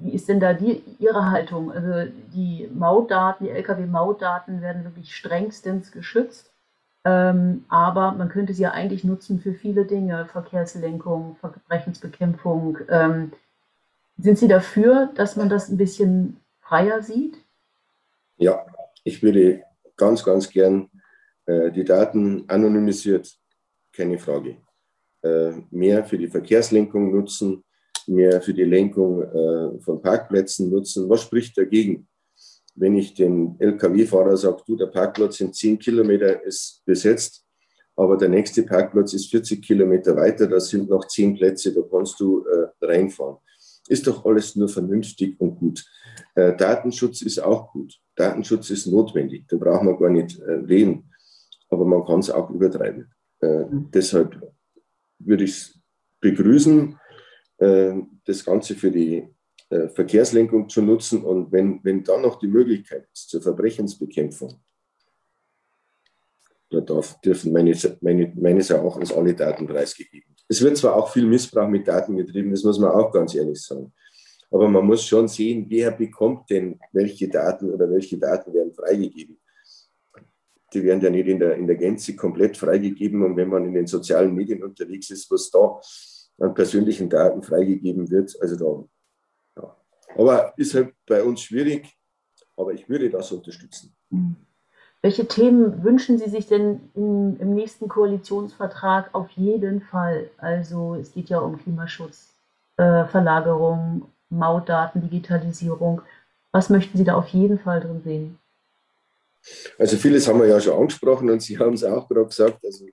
wie 0.03 0.13
ist 0.13 0.27
denn 0.29 0.39
da 0.39 0.53
die, 0.53 0.83
Ihre 0.99 1.31
Haltung? 1.31 1.71
Also 1.71 2.11
die 2.33 2.69
Mautdaten, 2.73 3.45
die 3.45 3.51
Lkw-Mautdaten 3.51 4.61
werden 4.61 4.83
wirklich 4.83 5.15
strengstens 5.15 5.91
geschützt. 5.91 6.51
Ähm, 7.03 7.65
aber 7.69 8.11
man 8.11 8.29
könnte 8.29 8.53
sie 8.53 8.63
ja 8.63 8.71
eigentlich 8.71 9.03
nutzen 9.03 9.39
für 9.39 9.53
viele 9.53 9.85
Dinge, 9.85 10.25
Verkehrslenkung, 10.25 11.35
Verbrechensbekämpfung. 11.37 12.77
Ähm, 12.89 13.31
sind 14.17 14.37
Sie 14.37 14.47
dafür, 14.47 15.09
dass 15.15 15.35
man 15.35 15.49
das 15.49 15.69
ein 15.69 15.77
bisschen 15.77 16.37
freier 16.59 17.01
sieht? 17.01 17.37
Ja, 18.37 18.65
ich 19.03 19.23
würde 19.23 19.63
ganz, 19.97 20.23
ganz 20.23 20.49
gern 20.49 20.89
äh, 21.45 21.71
die 21.71 21.83
Daten 21.83 22.47
anonymisiert, 22.47 23.35
keine 23.93 24.19
Frage. 24.19 24.57
Äh, 25.23 25.53
mehr 25.71 26.03
für 26.03 26.17
die 26.17 26.27
Verkehrslenkung 26.27 27.11
nutzen, 27.11 27.63
mehr 28.11 28.41
für 28.41 28.53
die 28.53 28.63
Lenkung 28.63 29.23
äh, 29.23 29.79
von 29.81 30.01
Parkplätzen 30.01 30.69
nutzen. 30.69 31.09
Was 31.09 31.21
spricht 31.21 31.57
dagegen? 31.57 32.07
wenn 32.75 32.95
ich 32.95 33.13
dem 33.13 33.55
Lkw-Fahrer 33.59 34.37
sage, 34.37 34.63
du, 34.65 34.75
der 34.75 34.87
Parkplatz 34.87 35.39
in 35.39 35.53
10 35.53 35.79
Kilometer 35.79 36.43
ist 36.43 36.81
besetzt, 36.85 37.45
aber 37.95 38.17
der 38.17 38.29
nächste 38.29 38.63
Parkplatz 38.63 39.13
ist 39.13 39.29
40 39.29 39.61
Kilometer 39.61 40.15
weiter, 40.15 40.47
da 40.47 40.59
sind 40.59 40.89
noch 40.89 41.07
10 41.07 41.35
Plätze, 41.35 41.73
da 41.73 41.81
kannst 41.81 42.19
du 42.19 42.45
äh, 42.45 42.85
reinfahren. 42.85 43.37
Ist 43.87 44.07
doch 44.07 44.25
alles 44.25 44.55
nur 44.55 44.69
vernünftig 44.69 45.39
und 45.39 45.57
gut. 45.57 45.85
Äh, 46.35 46.55
Datenschutz 46.55 47.21
ist 47.21 47.39
auch 47.39 47.71
gut. 47.71 47.99
Datenschutz 48.15 48.69
ist 48.69 48.87
notwendig, 48.87 49.45
da 49.49 49.57
brauchen 49.57 49.87
wir 49.87 49.97
gar 49.97 50.09
nicht 50.09 50.39
äh, 50.39 50.51
reden. 50.51 51.09
Aber 51.69 51.85
man 51.85 52.05
kann 52.05 52.19
es 52.19 52.29
auch 52.29 52.49
übertreiben. 52.49 53.11
Äh, 53.41 53.65
mhm. 53.65 53.89
Deshalb 53.93 54.41
würde 55.19 55.43
ich 55.43 55.51
es 55.51 55.79
begrüßen, 56.21 56.97
das 58.25 58.43
Ganze 58.43 58.75
für 58.75 58.91
die 58.91 59.27
äh, 59.69 59.87
Verkehrslenkung 59.87 60.67
zu 60.67 60.81
nutzen. 60.81 61.23
Und 61.23 61.51
wenn, 61.51 61.79
wenn 61.83 62.03
dann 62.03 62.23
noch 62.23 62.39
die 62.39 62.47
Möglichkeit 62.47 63.07
ist 63.13 63.29
zur 63.29 63.41
Verbrechensbekämpfung, 63.41 64.61
da 66.69 66.81
darf, 66.81 67.19
dürfen 67.21 67.51
meines, 67.51 67.87
meine, 68.01 68.33
meines 68.35 68.69
Erachtens 68.69 69.13
alle 69.13 69.33
Daten 69.33 69.67
preisgegeben. 69.67 70.35
Es 70.47 70.61
wird 70.61 70.77
zwar 70.77 70.95
auch 70.95 71.11
viel 71.11 71.25
Missbrauch 71.25 71.67
mit 71.67 71.87
Daten 71.87 72.17
getrieben, 72.17 72.51
das 72.51 72.63
muss 72.63 72.79
man 72.79 72.91
auch 72.91 73.11
ganz 73.11 73.35
ehrlich 73.35 73.61
sagen. 73.61 73.93
Aber 74.49 74.67
man 74.67 74.85
muss 74.85 75.05
schon 75.05 75.27
sehen, 75.29 75.65
wer 75.69 75.91
bekommt 75.91 76.49
denn 76.49 76.77
welche 76.91 77.29
Daten 77.29 77.69
oder 77.69 77.89
welche 77.89 78.17
Daten 78.17 78.53
werden 78.53 78.73
freigegeben. 78.73 79.39
die 80.73 80.83
werden 80.83 81.01
ja 81.01 81.09
nicht 81.09 81.27
in 81.27 81.39
der, 81.39 81.55
in 81.55 81.67
der 81.67 81.77
Gänze 81.77 82.15
komplett 82.15 82.57
freigegeben. 82.57 83.23
Und 83.23 83.37
wenn 83.37 83.49
man 83.49 83.65
in 83.65 83.73
den 83.73 83.87
sozialen 83.87 84.33
Medien 84.33 84.63
unterwegs 84.63 85.09
ist, 85.09 85.31
was 85.31 85.49
da 85.49 85.79
an 86.41 86.53
persönlichen 86.53 87.09
Daten 87.09 87.41
freigegeben 87.41 88.09
wird, 88.09 88.35
also 88.41 88.87
da, 89.55 89.61
ja. 89.61 89.75
Aber 90.15 90.53
ist 90.57 90.73
halt 90.73 90.93
bei 91.07 91.23
uns 91.23 91.41
schwierig, 91.41 91.97
aber 92.57 92.73
ich 92.73 92.89
würde 92.89 93.09
das 93.09 93.31
unterstützen. 93.31 93.93
Mhm. 94.09 94.35
Welche 95.03 95.27
Themen 95.27 95.83
wünschen 95.83 96.19
Sie 96.19 96.29
sich 96.29 96.45
denn 96.45 96.91
im, 96.93 97.35
im, 97.39 97.55
nächsten 97.55 97.87
Koalitionsvertrag 97.87 99.09
auf 99.13 99.31
jeden 99.31 99.81
Fall? 99.81 100.29
Also 100.37 100.95
es 100.95 101.13
geht 101.13 101.29
ja 101.29 101.39
um 101.39 101.57
Klimaschutz, 101.57 102.29
äh, 102.77 103.05
Verlagerung, 103.05 104.03
Mautdaten, 104.29 105.01
Digitalisierung. 105.01 106.03
Was 106.51 106.69
möchten 106.69 106.99
Sie 106.99 107.03
da 107.03 107.15
auf 107.15 107.29
jeden 107.29 107.57
Fall 107.57 107.79
drin 107.81 108.01
sehen? 108.03 108.37
Also 109.79 109.97
vieles 109.97 110.27
haben 110.27 110.39
wir 110.39 110.47
ja 110.47 110.59
schon 110.59 110.79
angesprochen 110.79 111.31
und 111.31 111.41
Sie 111.41 111.57
haben 111.57 111.73
es 111.73 111.83
auch 111.83 112.07
gerade 112.07 112.27
gesagt. 112.27 112.63
Also 112.63 112.85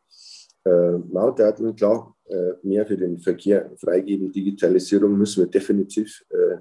äh, 0.65 0.99
Mautdaten, 1.13 1.77
klar, 1.77 2.15
mehr 2.63 2.87
für 2.87 2.97
den 2.97 3.19
Verkehr 3.19 3.71
freigeben, 3.77 4.33
Digitalisierung 4.33 5.17
müssen 5.17 5.45
wir 5.45 5.51
definitiv 5.51 6.25
äh, 6.31 6.57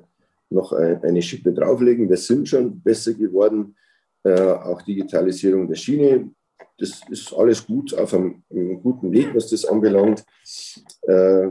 noch 0.49 0.73
ein, 0.73 1.03
eine 1.03 1.21
Schippe 1.21 1.53
drauflegen. 1.53 2.09
Wir 2.09 2.17
sind 2.17 2.47
schon 2.47 2.79
besser 2.81 3.13
geworden. 3.13 3.75
Äh, 4.23 4.39
auch 4.41 4.81
Digitalisierung 4.81 5.67
der 5.67 5.75
Schiene, 5.75 6.31
das 6.77 7.01
ist 7.09 7.33
alles 7.33 7.65
gut, 7.65 7.93
auf 7.93 8.13
einem, 8.13 8.43
einem 8.49 8.81
guten 8.81 9.11
Weg, 9.11 9.33
was 9.33 9.49
das 9.49 9.65
anbelangt. 9.65 10.23
Äh, 11.03 11.49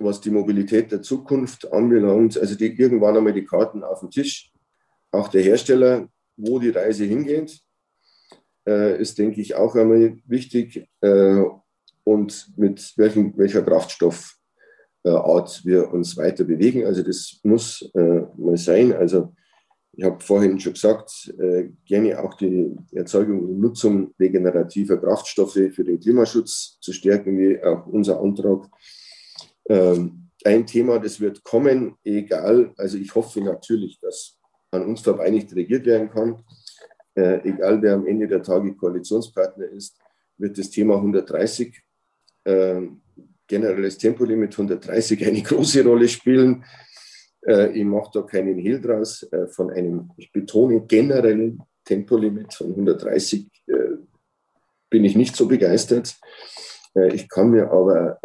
was 0.00 0.20
die 0.20 0.30
Mobilität 0.30 0.92
der 0.92 1.02
Zukunft 1.02 1.72
anbelangt, 1.72 2.38
also 2.38 2.54
die, 2.54 2.66
irgendwann 2.66 3.16
einmal 3.16 3.32
die 3.32 3.44
Karten 3.44 3.82
auf 3.82 3.98
dem 3.98 4.10
Tisch. 4.10 4.52
Auch 5.10 5.26
der 5.26 5.42
Hersteller 5.42 6.08
wo 6.38 6.58
die 6.58 6.70
Reise 6.70 7.04
hingeht, 7.04 7.60
äh, 8.66 9.00
ist, 9.00 9.18
denke 9.18 9.40
ich, 9.40 9.56
auch 9.56 9.74
einmal 9.74 10.18
wichtig. 10.24 10.88
Und 12.08 12.54
mit 12.56 12.94
welchem, 12.96 13.36
welcher 13.36 13.60
Kraftstoffart 13.60 14.32
äh, 15.04 15.64
wir 15.64 15.92
uns 15.92 16.16
weiter 16.16 16.42
bewegen. 16.44 16.86
Also 16.86 17.02
das 17.02 17.38
muss 17.42 17.82
äh, 17.94 18.22
mal 18.38 18.56
sein. 18.56 18.94
Also 18.94 19.34
ich 19.92 20.04
habe 20.04 20.18
vorhin 20.24 20.58
schon 20.58 20.72
gesagt, 20.72 21.30
äh, 21.38 21.68
gerne 21.84 22.18
auch 22.18 22.32
die 22.32 22.74
Erzeugung 22.92 23.40
und 23.40 23.60
Nutzung 23.60 24.14
regenerativer 24.18 24.96
Kraftstoffe 24.96 25.52
für 25.52 25.84
den 25.84 26.00
Klimaschutz 26.00 26.78
zu 26.80 26.94
stärken, 26.94 27.38
wie 27.38 27.62
auch 27.62 27.86
unser 27.86 28.22
Antrag. 28.22 28.70
Ähm, 29.68 30.30
ein 30.44 30.64
Thema, 30.64 30.98
das 31.00 31.20
wird 31.20 31.44
kommen, 31.44 31.94
egal. 32.04 32.72
Also 32.78 32.96
ich 32.96 33.14
hoffe 33.14 33.42
natürlich, 33.42 34.00
dass 34.00 34.38
an 34.70 34.86
uns 34.86 35.02
vorbei 35.02 35.28
nicht 35.28 35.54
regiert 35.54 35.84
werden 35.84 36.08
kann. 36.08 36.42
Egal 37.14 37.82
wer 37.82 37.94
am 37.94 38.06
Ende 38.06 38.28
der 38.28 38.42
Tage 38.42 38.76
Koalitionspartner 38.76 39.66
ist, 39.66 39.98
wird 40.38 40.56
das 40.56 40.70
Thema 40.70 40.94
130, 40.96 41.82
äh, 42.48 42.88
generelles 43.46 43.98
Tempolimit 43.98 44.52
130 44.52 45.26
eine 45.26 45.42
große 45.50 45.84
Rolle 45.84 46.08
spielen. 46.08 46.64
Äh, 47.46 47.72
ich 47.72 47.84
mache 47.84 48.10
da 48.12 48.22
keinen 48.22 48.58
Hehl 48.58 48.80
draus. 48.80 49.22
Äh, 49.32 49.48
von 49.48 49.70
einem, 49.70 50.10
ich 50.16 50.32
betone, 50.32 50.80
generellen 50.86 51.62
Tempolimit 51.84 52.54
von 52.54 52.70
130 52.70 53.48
äh, 53.66 53.72
bin 54.90 55.04
ich 55.04 55.16
nicht 55.16 55.36
so 55.36 55.46
begeistert. 55.46 56.16
Äh, 56.94 57.14
ich 57.14 57.28
kann 57.28 57.50
mir 57.50 57.70
aber 57.70 58.18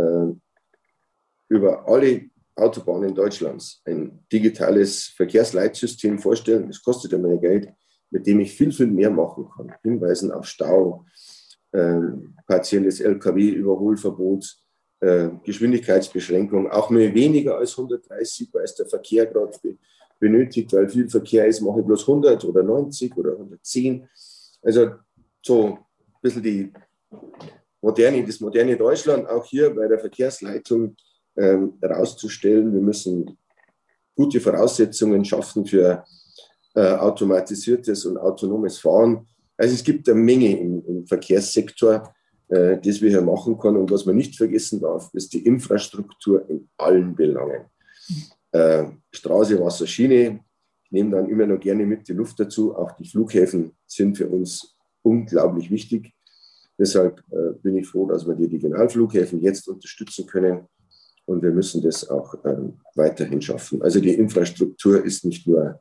über 1.49 1.87
alle 1.87 2.29
Autobahnen 2.55 3.13
Deutschlands 3.13 3.81
ein 3.85 4.25
digitales 4.31 5.07
Verkehrsleitsystem 5.07 6.17
vorstellen. 6.19 6.67
Das 6.67 6.81
kostet 6.81 7.11
ja 7.11 7.17
mehr 7.17 7.37
Geld, 7.37 7.71
mit 8.09 8.25
dem 8.25 8.39
ich 8.39 8.53
viel, 8.53 8.71
viel 8.71 8.87
mehr 8.87 9.11
machen 9.11 9.49
kann. 9.55 9.73
Hinweisen 9.83 10.31
auf 10.31 10.45
Stau, 10.45 11.05
äh, 11.05 11.32
partielles 12.47 12.99
Lkw-Überholverbot, 13.01 14.57
äh, 14.99 15.29
Geschwindigkeitsbeschränkung, 15.43 16.69
auch 16.69 16.89
mehr 16.89 17.13
weniger 17.13 17.57
als 17.57 17.77
130, 17.77 18.49
weil 18.53 18.63
es 18.63 18.75
der 18.75 18.85
Verkehr 18.85 19.25
gerade 19.25 19.57
be 19.61 19.77
benötigt, 20.19 20.71
weil 20.71 20.87
viel 20.87 21.09
Verkehr 21.09 21.45
ist, 21.47 21.59
mache 21.59 21.81
ich 21.81 21.85
bloß 21.85 22.07
100 22.07 22.45
oder 22.45 22.63
90 22.63 23.17
oder 23.17 23.33
110. 23.33 24.07
Also 24.61 24.91
so 25.41 25.65
ein 25.65 25.77
bisschen 26.21 26.43
die 26.43 26.71
moderne, 27.81 28.23
das 28.25 28.39
moderne 28.39 28.77
Deutschland, 28.77 29.27
auch 29.27 29.43
hier 29.43 29.75
bei 29.75 29.85
der 29.85 29.99
Verkehrsleitung 29.99 30.95
ähm, 31.35 31.73
herauszustellen. 31.81 32.73
Wir 32.73 32.79
müssen 32.79 33.37
gute 34.15 34.39
Voraussetzungen 34.39 35.25
schaffen 35.25 35.65
für 35.65 36.05
äh, 36.75 36.93
automatisiertes 36.93 38.05
und 38.05 38.17
autonomes 38.17 38.79
Fahren. 38.79 39.27
Also 39.63 39.75
es 39.75 39.83
gibt 39.85 40.09
eine 40.09 40.19
Menge 40.19 40.59
im, 40.59 40.83
im 40.85 41.07
Verkehrssektor, 41.07 42.13
äh, 42.49 42.77
das 42.83 43.01
wir 43.01 43.09
hier 43.09 43.21
machen 43.21 43.57
können. 43.57 43.77
Und 43.77 43.91
was 43.91 44.05
man 44.05 44.17
nicht 44.17 44.35
vergessen 44.35 44.81
darf, 44.81 45.09
ist 45.13 45.31
die 45.31 45.45
Infrastruktur 45.45 46.49
in 46.49 46.67
allen 46.75 47.15
Belangen. 47.15 47.63
Äh, 48.51 48.87
Straße, 49.09 49.57
Wasser, 49.61 49.87
Schiene. 49.87 50.41
Ich 50.83 50.91
nehme 50.91 51.11
dann 51.11 51.29
immer 51.29 51.45
noch 51.45 51.61
gerne 51.61 51.85
mit 51.85 52.09
die 52.09 52.11
Luft 52.11 52.37
dazu. 52.41 52.75
Auch 52.75 52.91
die 52.97 53.07
Flughäfen 53.07 53.71
sind 53.87 54.17
für 54.17 54.27
uns 54.27 54.75
unglaublich 55.01 55.71
wichtig. 55.71 56.11
Deshalb 56.77 57.23
äh, 57.31 57.53
bin 57.61 57.77
ich 57.77 57.87
froh, 57.87 58.05
dass 58.05 58.27
wir 58.27 58.35
die 58.35 58.47
Regionalflughäfen 58.47 59.39
jetzt 59.41 59.69
unterstützen 59.69 60.27
können 60.27 60.67
und 61.23 61.41
wir 61.41 61.51
müssen 61.51 61.81
das 61.81 62.09
auch 62.09 62.35
ähm, 62.43 62.81
weiterhin 62.95 63.41
schaffen. 63.41 63.81
Also 63.81 64.01
die 64.01 64.13
Infrastruktur 64.13 65.05
ist 65.05 65.23
nicht 65.23 65.47
nur 65.47 65.79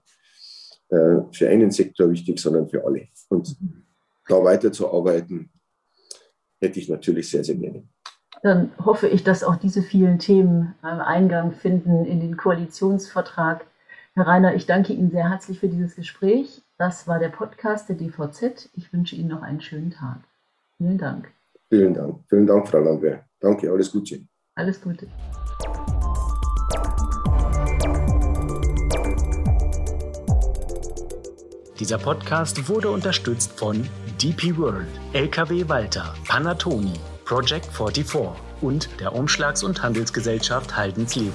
für 1.33 1.49
einen 1.49 1.71
Sektor 1.71 2.11
wichtig, 2.11 2.39
sondern 2.39 2.69
für 2.69 2.85
alle. 2.85 3.09
Und 3.29 3.57
da 4.29 4.45
weiterzuarbeiten, 4.45 5.51
hätte 6.61 6.79
ich 6.79 6.89
natürlich 6.89 7.31
sehr, 7.31 7.43
sehr 7.43 7.57
gerne. 7.57 7.83
Dann 8.43 8.73
hoffe 8.85 9.09
ich, 9.09 9.25
dass 9.25 9.45
auch 9.45 9.57
diese 9.57 9.83
vielen 9.83 10.19
Themen 10.19 10.75
Eingang 10.83 11.53
finden 11.53 12.05
in 12.05 12.21
den 12.21 12.37
Koalitionsvertrag. 12.37 13.65
Herr 14.15 14.27
Reiner, 14.27 14.55
ich 14.55 14.67
danke 14.67 14.93
Ihnen 14.93 15.11
sehr 15.11 15.31
herzlich 15.31 15.61
für 15.61 15.69
dieses 15.69 15.97
Gespräch. 15.97 16.63
Das 16.77 17.09
war 17.09 17.19
der 17.19 17.31
Podcast 17.31 17.89
der 17.89 17.97
DVZ. 17.97 18.69
Ich 18.75 18.93
wünsche 18.93 19.17
Ihnen 19.17 19.29
noch 19.29 19.43
einen 19.43 19.61
schönen 19.61 19.91
Tag. 19.91 20.19
Vielen 20.77 20.99
Dank. 20.99 21.33
Vielen 21.71 21.95
Dank. 21.95 22.19
Vielen 22.29 22.47
Dank, 22.47 22.69
Frau 22.69 22.81
Landwehr. 22.81 23.25
Danke, 23.41 23.71
alles 23.71 23.91
Gute. 23.91 24.21
Alles 24.55 24.81
Gute. 24.81 25.07
Dieser 31.83 31.99
Podcast 31.99 32.69
wurde 32.69 32.89
unterstützt 32.91 33.59
von 33.59 33.89
DP 34.23 34.57
World, 34.57 34.87
LKW 35.15 35.69
Walter, 35.69 36.15
Panatoni, 36.29 36.93
Project 37.25 37.67
44 37.77 38.41
und 38.61 38.89
der 39.01 39.13
Umschlags- 39.13 39.65
und 39.65 39.83
Handelsgesellschaft 39.83 40.77
Haldensleben. 40.77 41.33